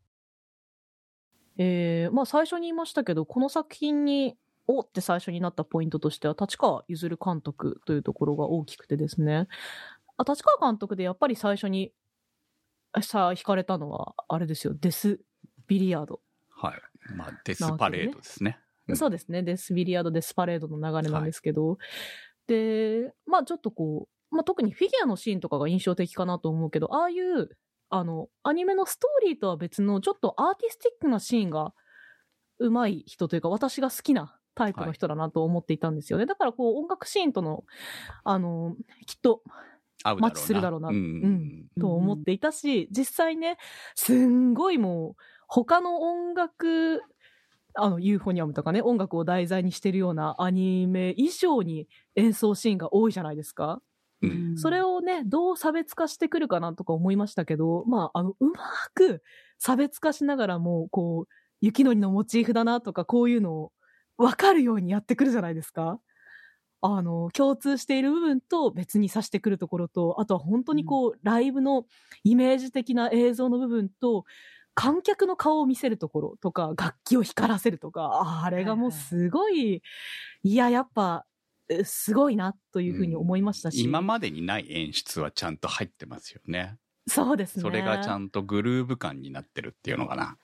[1.56, 4.36] えー、まあ最初に言いましたけど、この作品に、
[4.68, 9.48] おって最初になったポイントとしては、立川譲監督というところが大きくてですね。
[10.18, 11.92] あ立川監督でやっぱり最初に、
[13.02, 15.20] さあ、惹かれたのは、あれですよ、デス・
[15.66, 16.20] ビリヤード。
[16.50, 17.14] はい。
[17.14, 18.58] まあ、デスパレードですね。
[18.60, 19.42] うんそうですね。
[19.42, 21.76] デス・ビリヤード、デスパレードの流れなんですけど、
[22.46, 27.50] で、まあちょっとこう、まあ特にフィギュアのシーンとかが印象的かなと思うけど、ああいう、
[27.90, 31.74] あの、アニメのストーリーとは別の、ちょっとアーティスティックなシーンが
[32.58, 36.26] 上手い人というか、私が好きなタイプの人だなと思っていたんですよね。
[36.26, 37.64] だからこう、音楽シーンとの、
[38.24, 39.42] あの、きっと、
[40.04, 40.96] マッチするだろうなうん。
[40.96, 43.56] うんと思っていたし、実際ね、
[43.94, 47.02] すんごいもう、他の音楽、
[47.74, 53.80] あの、ユーフォニアムとかね、音楽を題材にしてるようなアニメ以上に演奏シーンが多いじゃないですか。
[54.22, 54.58] うん。
[54.58, 58.54] それをね、どう差別化してくるかなとか思いましたけど、まあ、あの、うま
[58.94, 59.22] く
[59.58, 63.72] 差別化しながらも、こう、雪のりのモチーフだなとか、こういうのを
[64.18, 66.00] 分かるようにやってくるじゃないですか。
[66.80, 71.86] あの、共通している部分と別に指してくるところと、あとは本当にこう、ライブの
[72.22, 74.24] イメージ的な映像の部分と、
[74.74, 79.82] 観客の顔を見せるところとか、楽器を光らせるとか、あれがもうすごい、
[80.44, 81.26] いや、やっぱ、
[81.68, 83.82] えすごいなというふうに思いましたし。
[83.82, 86.76] 今までにない演出はちゃんと入ってますよね。
[87.08, 87.62] そうですね。
[87.62, 90.38] それがちゃんとグルーヴ感になってるっていうのかな。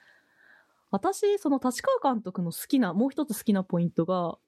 [0.95, 4.39] 私、その立川監督の好きな、もう一つ好きなポイントが、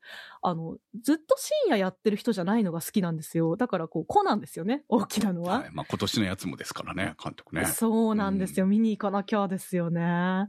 [0.43, 3.57] あの、ずっと深夜やってる人じゃないのが好きなんですよ。
[3.57, 4.85] だからこう、子なんですよね。
[4.89, 5.59] 大きなのは。
[5.59, 5.71] はい。
[5.73, 7.65] まあ今年のやつもですからね、監督ね。
[7.65, 8.67] そうなんですよ。
[8.67, 10.49] 見に行かなきゃですよね。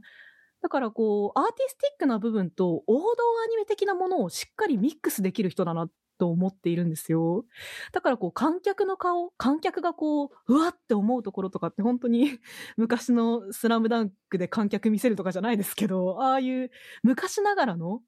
[0.62, 3.00] だからこう、アーティスティックな部分と王道
[3.44, 5.88] アニメ的なものをしっかりミックスできる人だな
[6.18, 7.44] と思っているんですよ。
[7.92, 12.38] だからこう、観客の顔、観客がこう、うわって思うところとかって本当に
[12.76, 16.70] 昔のスラムダンクで観客見せるとかじゃないですけど、ああいう
[17.02, 18.00] 昔ながらの、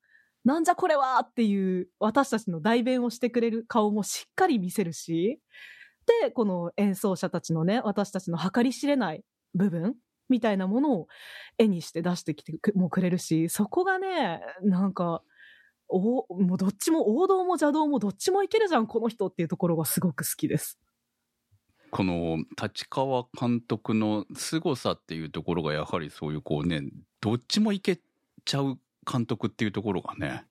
[0.45, 5.39] なんじゃこれはっていう私たちの代弁をしてくれる顔もしっかり見せるし、
[6.23, 9.95] で、この演奏者たちのね、私たちの計り知れない部分
[10.29, 11.09] みたいなものを
[11.59, 15.23] 絵にして出してきてくもくれるし、そこがね、なんか、
[15.91, 20.79] おもうどっちも王道も邪道もどっちもいけるじゃん、この人っていうところがすごく好きです。
[21.91, 26.83] この立川監督の凄さっていうところがやはりそういうこうね、
[27.21, 28.01] どっちもいけ
[28.45, 28.79] ちゃう
[29.11, 30.45] 監督っていうところがね。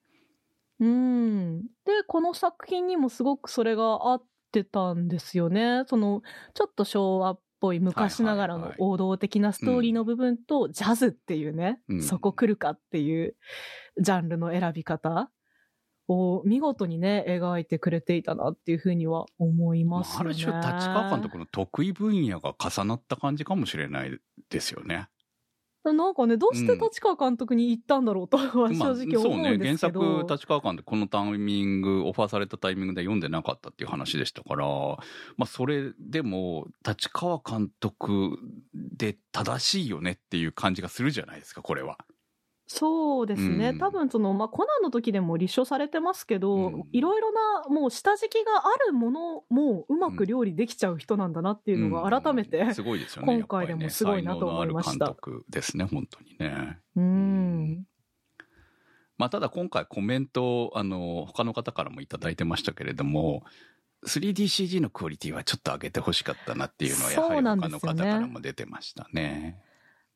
[0.79, 1.61] うん。
[1.85, 5.83] で、この作品にもすごくそれが合ってたんですよね。
[5.87, 6.21] その、
[6.53, 13.35] ちょっと昭和っぽい昔ながらの王道的なストーリーの部分と、ジャズっていうね、うんそこ来るかっていう
[14.00, 15.30] ジャンルの選び方
[16.08, 20.30] を見事にね、描いてくれていたなっていうふうには思いますよね。
[20.32, 24.20] ある種立川監督の得意分野が重なった感じかもしれない
[24.50, 25.08] ですよね。
[25.86, 29.22] なんかね、どうして立川監督に行ったんだろうとは正直思うんですけど。
[29.22, 34.97] そうね原作立川監督このタイミングオファーされたタイミングで読んでなかったっていう話でしたからま
[35.43, 38.38] あそれでも立川監督
[38.74, 41.97] で正しいよねっていう感じがするじゃないですかこれは。
[42.72, 43.70] そうですね。
[43.70, 56.78] うん多分その、まあ、コナンの時でも立証されてますけど、うんいろいろな、もう下敷きがあるものもうまく料理できちゃう人なんだなっていうのが改めて、うんすごいですよね今回でもすごいなと思いましたね才能のある監督ですね本当にね。
[56.95, 57.86] うん。
[59.17, 63.43] まあ、ただ今回コメントをあの他の方からもいただいてましたけれども
[64.07, 69.57] 3DCG のクオリティはちょっと上げてほしかったなっていうのはやはり他の方からも出てましたね。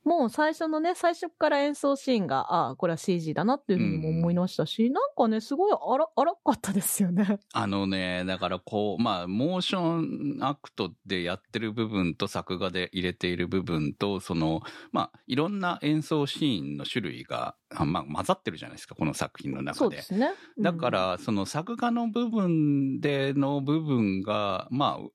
[0.04, 7.40] もう最初のね、最初から演奏シーンが、ああ、これは CG だなっていうふうにも思いましたし、なんかね、すごい荒荒かったですよね。
[7.54, 19.80] あのね、だからこう、まあ、モーションアクトでやってる部分と作画で入れている部分と、その、まあ、いろんな演奏シーンの種類が、あまあ、混ざってるじゃないですか、この作品の中で。
[19.80, 20.34] そうですね。
[20.58, 25.08] うんだか、ら、その作画の部分での部分が、まあ、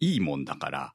[0.00, 0.94] いいもんだから、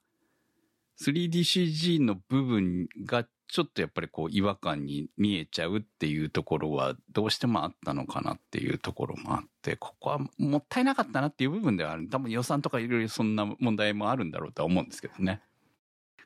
[1.02, 12.10] 3DCG の部分がちょっとやっぱりこう違和感に見えちゃうっていうところはどうしてもあったのかなっていうところもあって、ここはもったいなかったなっていう部分ではある。
[12.10, 15.42] 多分予算とかいろいろそんな問題もあるんだろうとは思うんですけどね。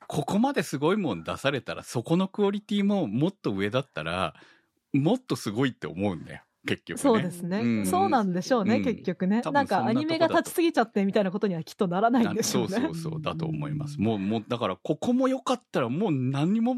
[0.08, 4.34] ここまですごいもん出されたら、そこのクオリティももっと上だったら、
[4.94, 6.42] もっとすごいって思うんだよ。
[6.68, 7.02] 結局ね。
[7.02, 14.00] そうですね、うんそうなんでしょうね、うん結局ねなんかアニメが立ちすぎちゃってみたいなことにはきっとならないんでしょうねそうそうそうだと思います。
[14.00, 16.78] もう、もう、だから、ここも良かったら、もう何にも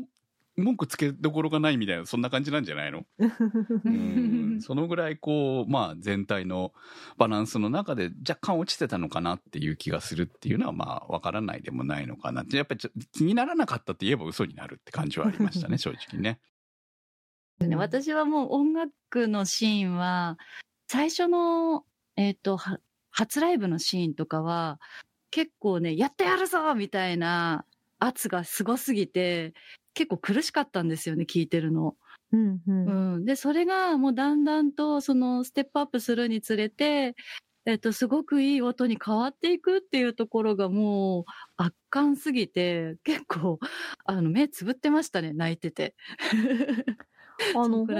[0.55, 3.05] 文句つけどころがないみたいな、そんな感じなんじゃないの？
[3.19, 4.59] うん。
[4.61, 6.73] そのぐらい、こう、まあ、全体の
[7.17, 12.57] バランスの中で若干落ちてたのかなっていう気がするっていうのは、まあ、わからないでもないのかなって。
[12.57, 12.81] やっぱり
[13.11, 16.39] 気にならなかったって言えば嘘になるって感じはありましたね、 正直ね。
[17.59, 20.37] ね私はもう音楽のシーンは、
[20.87, 21.85] 最初の、
[22.17, 22.79] えっ、と、は
[23.11, 24.79] 初ライブのシーンとかは、
[25.31, 27.65] 結構ね、やってやるぞみたいな
[27.99, 29.53] 圧がすごすぎて、
[29.93, 31.95] 結構苦しかったんですよね、聞いてるの。
[32.31, 33.25] うんうんうん。
[33.25, 37.15] で、それがもうだんだんと、その、ステップアップするにつれて、
[37.65, 41.25] えっと、すごくいい音に変わっていくっていうところがもう
[41.55, 43.59] 圧巻すぎて、結構、
[44.05, 45.95] あの、目つぶってましたね、泣いてて。
[47.53, 47.93] そあの本当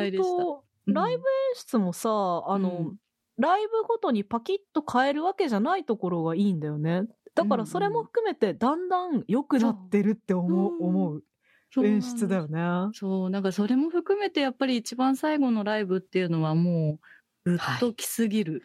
[0.86, 1.24] ライブ演
[1.56, 2.98] 出もさ、あの、うん。
[3.38, 7.04] ライブごとにパキッと変えるわけじゃないところがいいんだよね。
[7.36, 10.88] だからそれも含めてだんだん良くなってるって思う、そう。
[10.88, 11.24] 思う
[11.72, 12.92] そう演出だよね。
[12.94, 17.00] そう、なんかそれも含めてやっぱり一番最後のライブっていうのはも
[17.46, 18.62] う、ぐっときすぎる。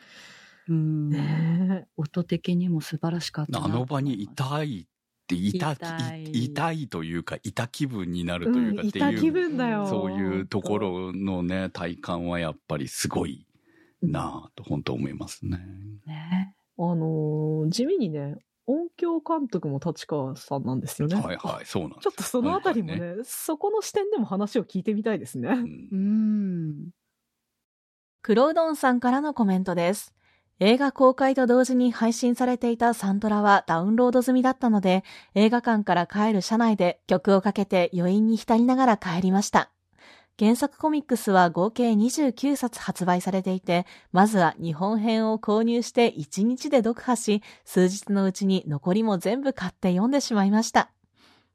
[0.69, 1.09] うん。
[1.09, 1.89] ねえ。
[1.97, 4.87] 音的にも素晴らしかったなあの場にいたい
[5.35, 9.87] って、痛いいいというか、いた気分になるというかうん、っていう、分だよ。
[9.87, 13.47] そういうところのね、体感はやっぱりすごい
[14.03, 15.59] なぁと本当思いますね。
[16.07, 16.55] ね。
[16.79, 21.17] あのー地味にね、音響監督も立川さんなんですよね。
[21.17, 25.49] はいはい、そうなんですちょっとそのあたりもね今そこの視点でも話を聞いてみたいですね。
[25.49, 26.91] 回ねううんん。
[28.21, 30.13] 黒うどんさんからのコメントです。
[30.61, 35.05] 映画公開と同時に配信されていたサントラはダウンロード済みだったので、
[35.35, 39.71] 映画館から帰る車内で曲をかけて余韻に浸りながら帰りました。
[40.37, 50.91] 原作コミックスは合計29冊発売されていて、まずは日本編を購入して1日で読破し、数日のうちに残りも全部買って読んでしまいました。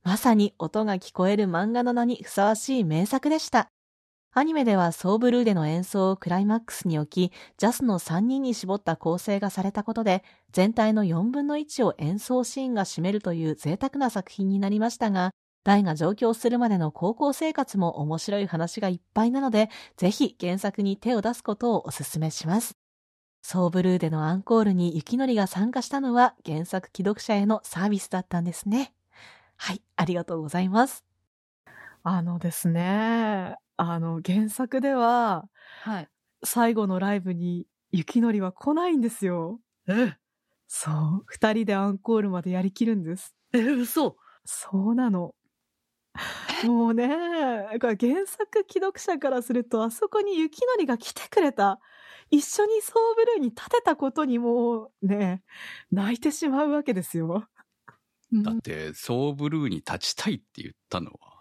[0.04, 3.70] まさに音が聞こえる漫画の名にふさわしい名作でした。
[4.36, 15.30] アニメではソーブルーでの演奏をクライマックスに置き、ジャスの3人に絞った構成がされたことで、全体の4分の1を演奏シーンが占めるという贅沢な作品になりましたが、
[15.64, 22.76] 大が上京するまでの高校生活も面白い話がいっぱいなので、ぜひ原作に手を出すことをお勧めします。
[23.44, 28.94] ソーブルーでのアンコールに雪のりが参加したのは原作既読者へのサービスだったんですね。
[29.58, 31.13] はい、ありがとうございます。
[32.06, 35.50] あのですね、あの原作では
[35.82, 36.10] はい。
[36.46, 39.60] 最後のライブに雪のりは来ないんですよ。
[39.88, 40.18] え、
[40.68, 43.34] そう、二人でアンコールまでやりきるんです。
[43.54, 44.18] え、嘘。
[44.46, 45.36] そうなの。
[46.62, 47.08] もうね、
[47.82, 51.80] これ原作既読者からすると、あそこに雪のりが来てくれた。
[52.32, 55.44] 一緒にソーブルーに立てたことにもうね、
[55.92, 57.48] 泣いてしまうわけですよ。
[58.44, 61.33] だって、ソーブルーに立ちたいって言ったのは、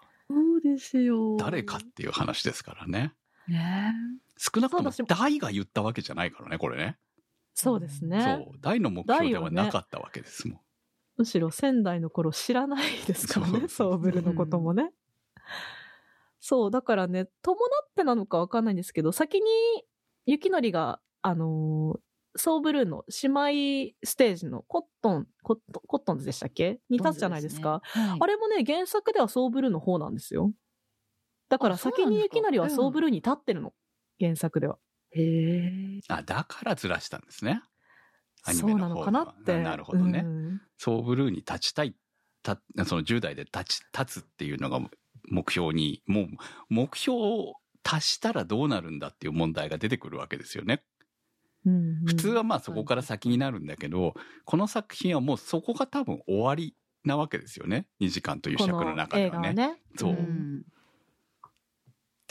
[0.75, 1.37] ですよ。
[1.39, 3.15] 誰かっていう話ですからね。
[3.49, 3.95] ね
[4.37, 6.99] 少なくとも大が言ったわけじゃないからね、これね。
[7.55, 8.23] そうですね。
[8.47, 8.59] そう。
[8.61, 10.61] 大の目標ではなかったわけですもん。
[11.19, 14.91] むしろ仙台の頃知らないですからね、そうソーブルのこともね。
[16.41, 19.47] そう、だからね、伴ってなのかわかんないんですけど、先に
[20.27, 22.01] 雪のりが、あのー
[22.35, 26.81] ソーブルーの姉妹ステージのコットン、コットンコットンズでしたっけ？
[26.89, 27.83] に立つじゃないですか。
[27.85, 30.51] はいあれもね、原作ではソーブルーの方なんですよ。
[31.53, 33.75] だからあそう先に雪のりはソーブルーに立ってるの。
[34.19, 34.79] 原作では。
[35.11, 36.01] へえ。
[36.09, 37.61] あ、だからずらしたんですね。
[38.43, 39.63] アニそうなのかなって。
[39.63, 40.23] なるほどね。
[40.25, 41.95] うんソーブルーに立ちたい、
[42.43, 44.81] たその10代で立ち、立つっていうのが
[45.29, 46.27] 目標に、もう
[46.71, 50.83] 目標を達したらどうなるんだっていう問題が出てくるわけですよね。
[51.67, 54.15] うんうん普通はまあそこから先になるんだけど、
[54.47, 56.75] この作品はもうそこが多分終わり
[57.05, 57.89] なわけですよね。
[58.01, 59.51] 2時間というこ尺のの中ではね。
[59.51, 59.83] 映画はね。
[59.97, 60.63] そううんん。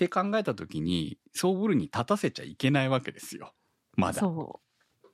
[0.05, 3.53] って考えた時に、ソーブルに立たせちゃいけないわけですよ。
[3.95, 4.19] まだ。
[4.19, 4.59] そ
[5.03, 5.07] う。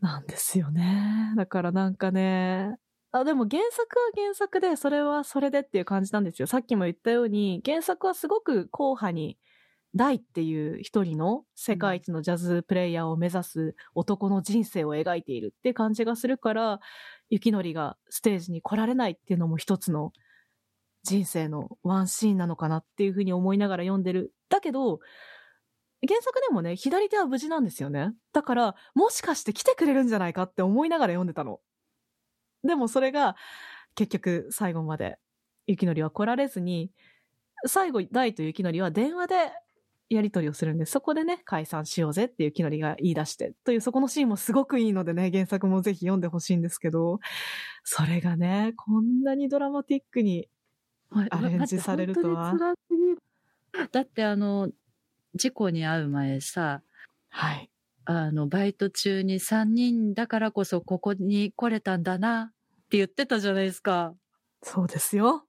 [0.00, 1.32] なんですよね。
[1.36, 2.76] だからなんかね、
[3.12, 6.48] あ、でも原作は原作で、それはそれでっていう感じなんですよ。
[6.48, 9.38] さっきも言ったように、原作はすごく硬派に、
[9.94, 16.80] 大っていう一人の世界一のジャズプレイヤーを目指す男の人生を描いているって感じがするから、
[17.30, 20.12] 雪のりがステージに来られないっていうのも一つの
[21.02, 24.32] 人生のワンシーンなのかなっていうふうに思いながら読んでる。
[24.48, 25.00] だけど、
[26.06, 28.12] 原作でもね、左手は無事なんですよね。
[28.32, 31.60] だから、もしかして来てくれるんじゃないかって思いながら読んでたの。
[32.62, 33.36] でもそれが、
[33.94, 35.18] 結局最後まで、
[35.66, 36.92] 雪のりは来られずに、
[37.66, 39.34] 最後、大と雪のりは電話で
[40.08, 47.18] やりとりをするんで、そこでね、解散しようぜっていう木のりが言い出して、というそこのシーンもすごくいいのでね、原作もぜひ読んでほしいんですけど、
[47.82, 50.48] それがね、こんなにドラマティックに、
[51.10, 52.54] アレンジされるとは？
[53.92, 54.70] だってあの、
[55.34, 56.82] 事故に遭う前さ、
[57.30, 57.70] はい。
[58.04, 62.52] あの、バイト中に3人だからこそここに来れたんだなっ
[62.88, 64.14] て言ってたじゃないですか。
[64.62, 65.44] そうですよ。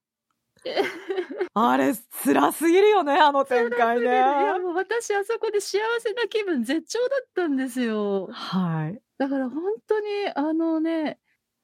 [1.53, 4.06] あれ、辛すぎるよね、あの展開ね。
[4.06, 8.27] いや、もう私あそこで幸せな気分絶頂だったんですよ。
[8.31, 9.02] はい。
[9.18, 10.06] だから本当に
[10.36, 11.19] あのね、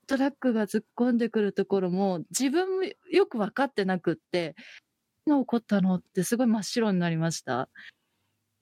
[0.07, 4.55] トラックが突っ込んでくるところも自分もよく分かってなくって、
[5.25, 7.69] 何が起こったのってすごい真っ白になりました。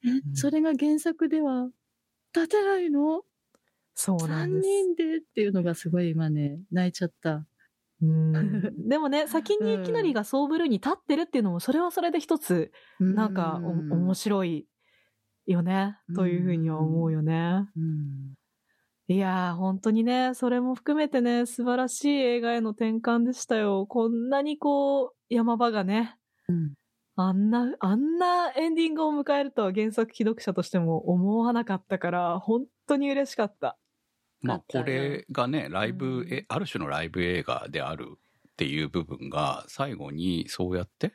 [0.06, 1.70] え、んそれが原作では
[2.36, 3.24] 立てないの？
[3.96, 4.84] そうなん ?3 です。
[4.88, 7.48] 人でっていうのがすごい今ね、泣いちゃった。
[8.02, 12.72] うん でもね、先にいきなりがソーブルーに立ってるっていうのも、それはそれで一つ、
[13.14, 14.68] なんかお、面白い
[15.48, 17.68] よね、というふうには思うよね。
[17.78, 18.36] うん
[19.14, 23.86] いやー、本当にね、それも含めてね、素晴らしい映画への転換でしたよ。
[23.86, 26.18] こんなにこう、山場がね、
[26.50, 26.74] うん
[27.16, 33.78] あんな、あんなエンディングを迎えるとは原作既読者としても思わなかったから、本当に嬉しかった。
[34.42, 41.14] まあこれがねライブ、うんえある種のライブ映画であるっていう部分が最後にそうやって、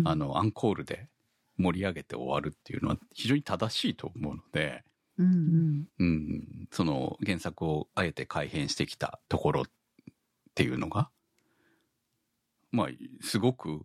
[0.00, 1.08] うんあのアンコールで
[1.56, 4.82] 盛り上げて終わるっていうのは非常に正しいと思うので、
[5.22, 5.88] うん。
[5.98, 9.64] うん、その原作をあえて改変してきたところっ
[10.54, 11.10] ていうのが
[12.70, 12.88] まあ
[13.20, 13.82] すごく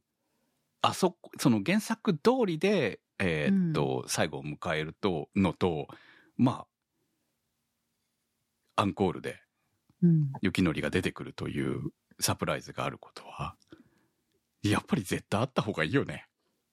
[0.82, 5.88] あそこその原作通りで、えーっと最後を迎えるとのと
[6.38, 6.66] ま
[8.76, 9.40] あアンコールで
[10.04, 10.32] うん。
[10.42, 13.56] 雪のりが出てくるというサプライズがあることは
[14.64, 16.28] やっぱり絶対あった方がいいよね。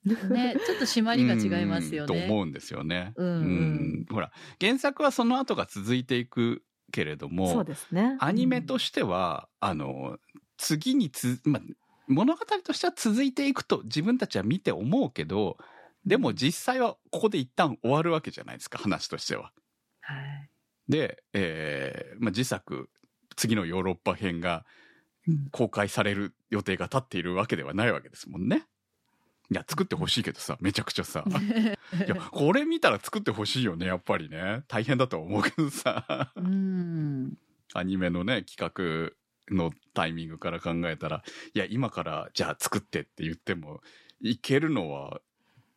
[0.05, 2.27] ね、ちょっと締まりが違いますようんとね。
[2.27, 3.13] 思うんですよね。
[3.17, 6.63] うんうんほら原作はその後が続いていく
[6.93, 8.17] けれどもそうですね。
[8.21, 10.19] アニメとしては、あの
[10.59, 11.63] 次につ、まあ、
[12.07, 15.57] 物語としては続いていくと自分たちは見て思うけど
[16.05, 19.53] でも実際はここで一旦終わるわけじゃないですか話としては。
[20.01, 20.51] はい
[20.87, 22.91] で、えーまあ、自作
[23.37, 24.67] 次のヨーロッパ編が
[25.27, 28.67] うん公開される予定が立っているわけではないわけですもんね。
[29.51, 31.25] いや作ってほしいけどさめちゃくちゃさ。
[31.29, 34.65] いやこれ見たら作ってほしいよねやっぱりね。
[34.69, 36.33] 大変だとは思うけどさ。
[36.37, 37.37] うん。
[37.75, 39.13] アニメのね企
[39.49, 41.23] 画のタイミングから考えたら
[41.55, 43.83] いや今からじゃあ作ってって言っても
[44.21, 45.21] いけるのは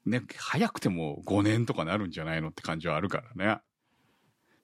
[0.06, 3.61] ね早くても5年とかなるんじゃないのって感じはあるからね。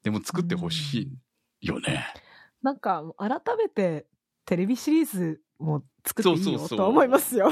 [0.04, 1.14] でも作ってほし
[1.62, 2.06] いよね。
[2.62, 4.06] なんか、改めて
[4.46, 7.50] テレビシリーズも作っていいよとは思いますよ。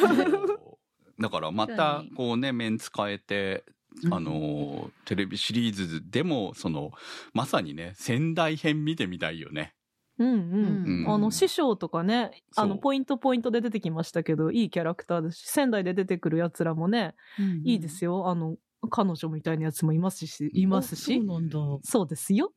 [1.21, 3.63] だからま確たこうねメンツ変えて
[4.11, 6.91] あのテレビシリーズでもその
[7.33, 9.73] まさにね仙台編見てみたいよね
[10.21, 11.03] うんうん。
[11.03, 17.15] うんあの、師匠とかね、あの、ポイントポイントで出てきましたけど、いいキャラクターですし、仙台で出てくる奴らもね、
[17.63, 18.29] いいですよ。
[18.29, 18.57] あの、
[18.89, 21.15] 彼女みたいなやつもいますし、いますし。
[21.15, 21.59] そうなんだ。
[21.83, 22.53] そうですよ。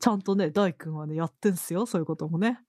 [0.00, 2.60] ちゃんとね、大君はね、やってんすよ、そういうこともね。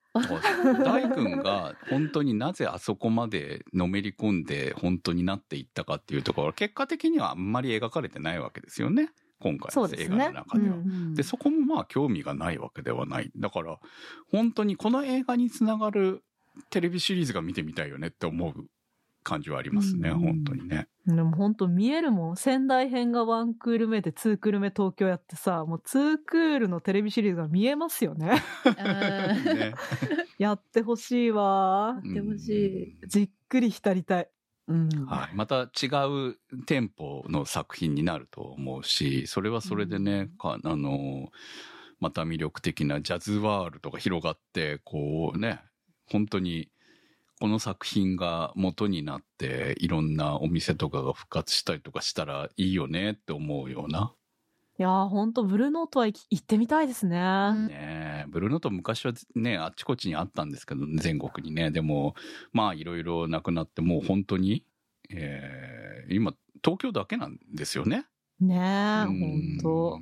[0.83, 9.09] 大君が本当になぜあそこまでのめり込んで本当になっていったかっていうところは結果的にはあんまり描かれてないわけですよね
[9.41, 10.75] 今回の映画の中では。
[10.75, 11.15] うん。
[11.15, 13.31] でそこもまあ興味がないわけではない。
[13.37, 13.79] だから
[14.31, 16.23] 本当にこの映画につながる
[16.69, 18.65] テレビシリーズが見てみたいよねって思う
[19.29, 20.87] 感じはありますね、うん本当にね。
[21.05, 22.37] でも本当見えるもん。
[22.37, 28.41] 仙台編がワンクール目でツークール目東京やってさ、もうツークールのテレビシリーズが見えますよね。
[29.45, 29.73] ね
[30.39, 31.99] やってほしいわ。
[32.03, 34.29] やってほしいじっくり浸りたい。
[34.67, 34.89] うん。
[35.05, 35.87] はい、また違
[36.31, 36.35] う
[36.65, 41.31] テンポの作品になると思うしそれはそれでね、かあの
[41.99, 45.61] また魅力的なジャズワールドが広がってこうね
[46.05, 46.69] 本当に
[47.39, 54.13] この作品が元になっていろんなお店とかが復活したりとかしたらいいよねって思うような、
[54.77, 57.17] いやーほんとブルーノートは行ってみたいですね。
[57.19, 62.15] ねえブルーノート昔はねあっちこっちにあったんですけど全国にねでも
[62.53, 64.63] まあいろいろなくなってもう本当に、
[65.09, 66.33] えー今
[66.63, 68.05] 東京だけなんですよね。
[68.39, 69.99] ねえ、ほうんんと。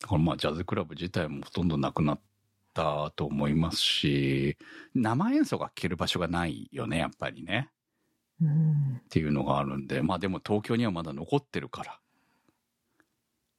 [0.00, 2.20] だからまあジャズクラブ自体もほとんどなくなっ
[2.74, 4.56] たと思いますし
[4.94, 7.70] 生演奏が聴ける場所がないよねやっぱりね
[8.40, 11.96] うんっていうのがあるんでまあでも東京にはまだ残ってるからっ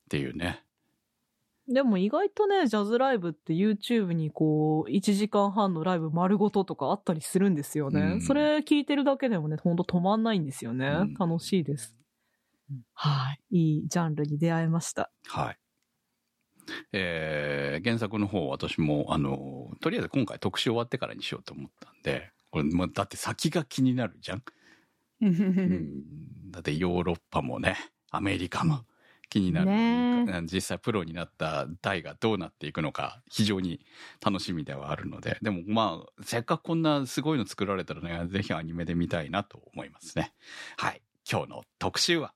[0.10, 0.64] ていうね
[1.72, 8.02] でも意外とね、ジャズライブって YouTube にこう、1時間半のライブ丸ごととかあったりするんですよね。
[8.02, 10.88] うんそれ聞いてるだけでもね、ほんと止まんないんですよね。
[10.88, 11.96] うん楽しいです。
[12.94, 13.40] はい。
[13.52, 15.12] いいジャンルに出会えました。
[15.28, 15.58] はい。
[16.92, 24.44] えー、原作の方私も、あの、とりあえず今回特集終わってからにしようと思ったんで、これ、もうだって先が気になるじゃん。
[25.22, 27.78] うん、だってヨーロッパもね、
[28.12, 28.86] アメリカも
[29.30, 29.66] 気になる。
[29.68, 33.80] ね実際プロになった大がどうなっていくのか非常に
[34.24, 40.34] 楽しみではあるので、でもまあ、せっかくこんなすごいの作られたらね、ぜひアニメで見たいなと思いますね。
[40.78, 41.02] はい。
[41.30, 42.34] 今日の特集は、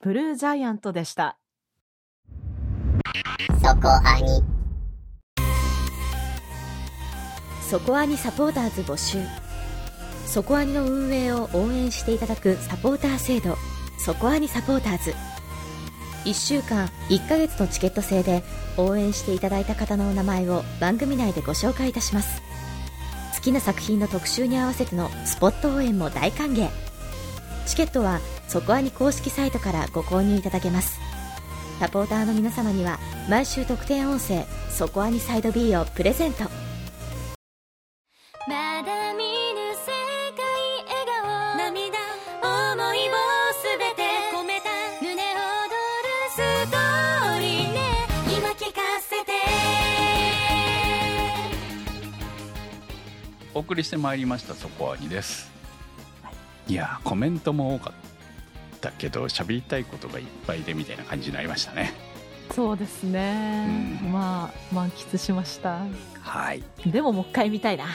[0.00, 1.38] ブルージャイアントでした。
[3.62, 4.42] そこアニ
[7.68, 9.18] そこアニサポーターズ募集。
[10.26, 13.56] そこアニの運営を応援していただくサポーター制度。
[13.98, 15.14] そこアニサポーターズ。
[16.24, 18.42] 1週間1ヶ月のチケット制で
[18.78, 22.40] 応援していただいた方のお名前を番組内でご紹介いたします。
[23.34, 26.70] 好きな作品の特集に合わせてのスポット応援も大歓迎。
[27.66, 30.98] チケットはそこアニ公式サイトからご購入いただけます。
[31.80, 36.44] サポーターの皆様には毎週特典音声「そこアニサイド B」をプレゼント。
[36.44, 36.50] ま
[38.82, 39.30] だ見ぬ
[39.74, 39.86] 世
[40.36, 40.44] 界
[40.86, 41.56] 笑顔。
[41.56, 41.98] 涙
[42.42, 43.12] 思いを
[43.52, 44.68] すべて込めた。
[45.00, 45.24] 胸躍る
[46.30, 46.36] ス
[46.70, 47.80] トーリーね。
[48.36, 49.32] 今聞かせて。
[53.54, 55.50] お送りしてまいりました、そこはにです。
[56.68, 57.98] いやー、コメントも多かった
[58.90, 61.92] けど、喋りたいことがいっぱいでみたいな感じになりましたね。
[62.50, 64.00] そうですね。
[64.02, 65.86] うんまあ、満喫しました。
[66.20, 66.62] はい。
[66.86, 67.86] でももう一回見たいな。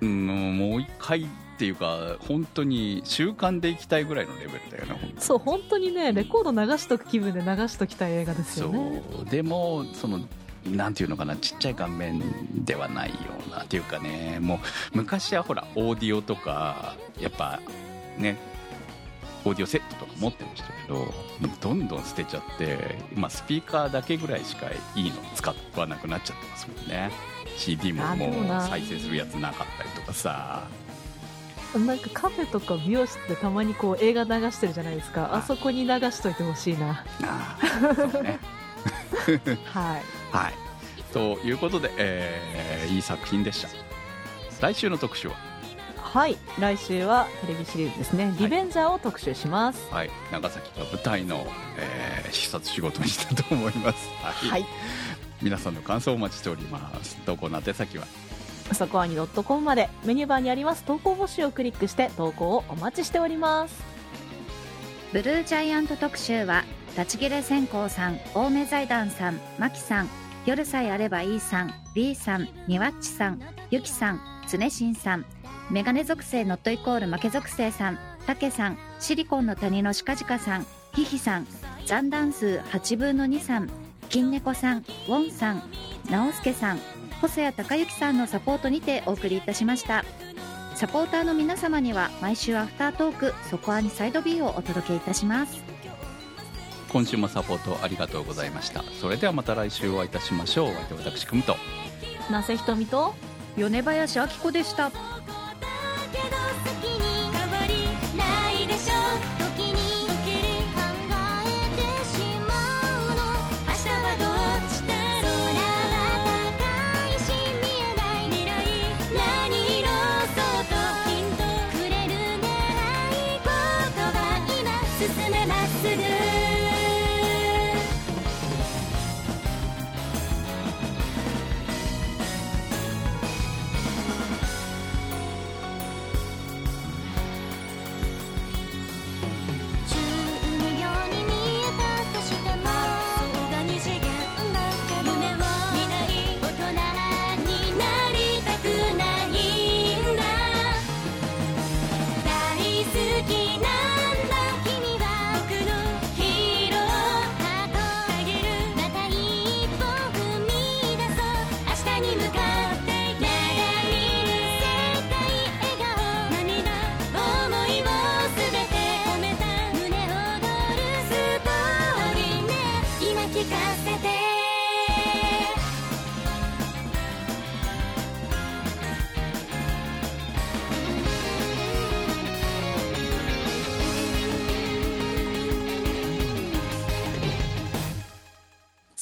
[0.00, 1.26] うん、もう一回っ
[1.58, 9.02] ていうか、本当に習慣で行きたいぐらいのレベルだよね、そう、本当にね、レコード流しとく気分で流しときたい映画ですよね。
[9.12, 10.20] そうでもその
[10.66, 12.22] なんていうのかなちっちゃい画面
[12.64, 13.16] ではないよ
[13.46, 14.58] うなっていうかねもう
[14.92, 17.60] 昔はほらオーディオとかやっぱ
[18.18, 18.36] ね
[19.48, 21.12] オーディオセットとか持ってましたけど
[21.60, 27.10] どんどん捨てちゃって今スピーカーだけぐらいしかいいの使わなくなっちゃってますもんね
[27.56, 30.68] CD もももうな再生するやつなかったりとかさ
[31.76, 35.34] なんかカフェとか美容室でたまにこう映画流してるじゃないですか。
[35.34, 37.04] あそこに流しといてほしいな。
[37.22, 38.38] あーそうね
[39.70, 40.02] はい。
[40.34, 40.54] はい。
[41.12, 43.68] ということで、えーいい作品でした。
[44.62, 45.34] 来週の特集は、
[46.18, 46.36] はい。
[46.58, 48.34] 来週はテレビシリーズですね。
[48.40, 49.88] リベンジャーを特集します。
[49.88, 51.46] はい、長崎が舞台の、
[51.78, 54.08] えー視察仕事にしたと思います。
[54.20, 54.50] はい。
[54.50, 54.66] はい。
[55.40, 57.16] 皆さんの感想をお待ちしております。
[57.18, 58.06] 投稿の宛先は、
[58.72, 63.80] そこアニ .com までメニューバーにあります投稿募集をクリックして投稿をお待ちしております。
[65.12, 66.64] ブルージャイアント特集は、
[66.96, 70.08] 立ち切れ線香さん、青梅財団さん、マキさん、
[70.46, 73.40] 夜さえあればいいさん、B さん、ニワッチさん、
[73.70, 75.24] ユキさん、つねしんさん、
[75.70, 81.46] メガネ属性ノットイコール負け属性さん、タケさん、シリコンの谷のシカジカさん、ヒヒさん、
[81.84, 83.68] 残弾数8分の2さん、
[84.08, 85.62] 金猫さん、ウォンさん、
[86.10, 86.80] 直輔さん、
[87.20, 90.04] 細谷隆之さんのサポートにてお送りいたしました。
[90.74, 95.62] サポーターの皆様には毎週アフタートーク、そこアニサイド B をお届けいたします。
[96.88, 98.82] 今週もサポートありがとうございました。
[98.98, 100.70] それではまた来週お会いいたしましょう。
[100.70, 101.56] お相手は私、くむと。
[102.30, 103.14] なせひとみと
[103.56, 104.90] 米林明子でした。
[106.22, 107.07] けど好きに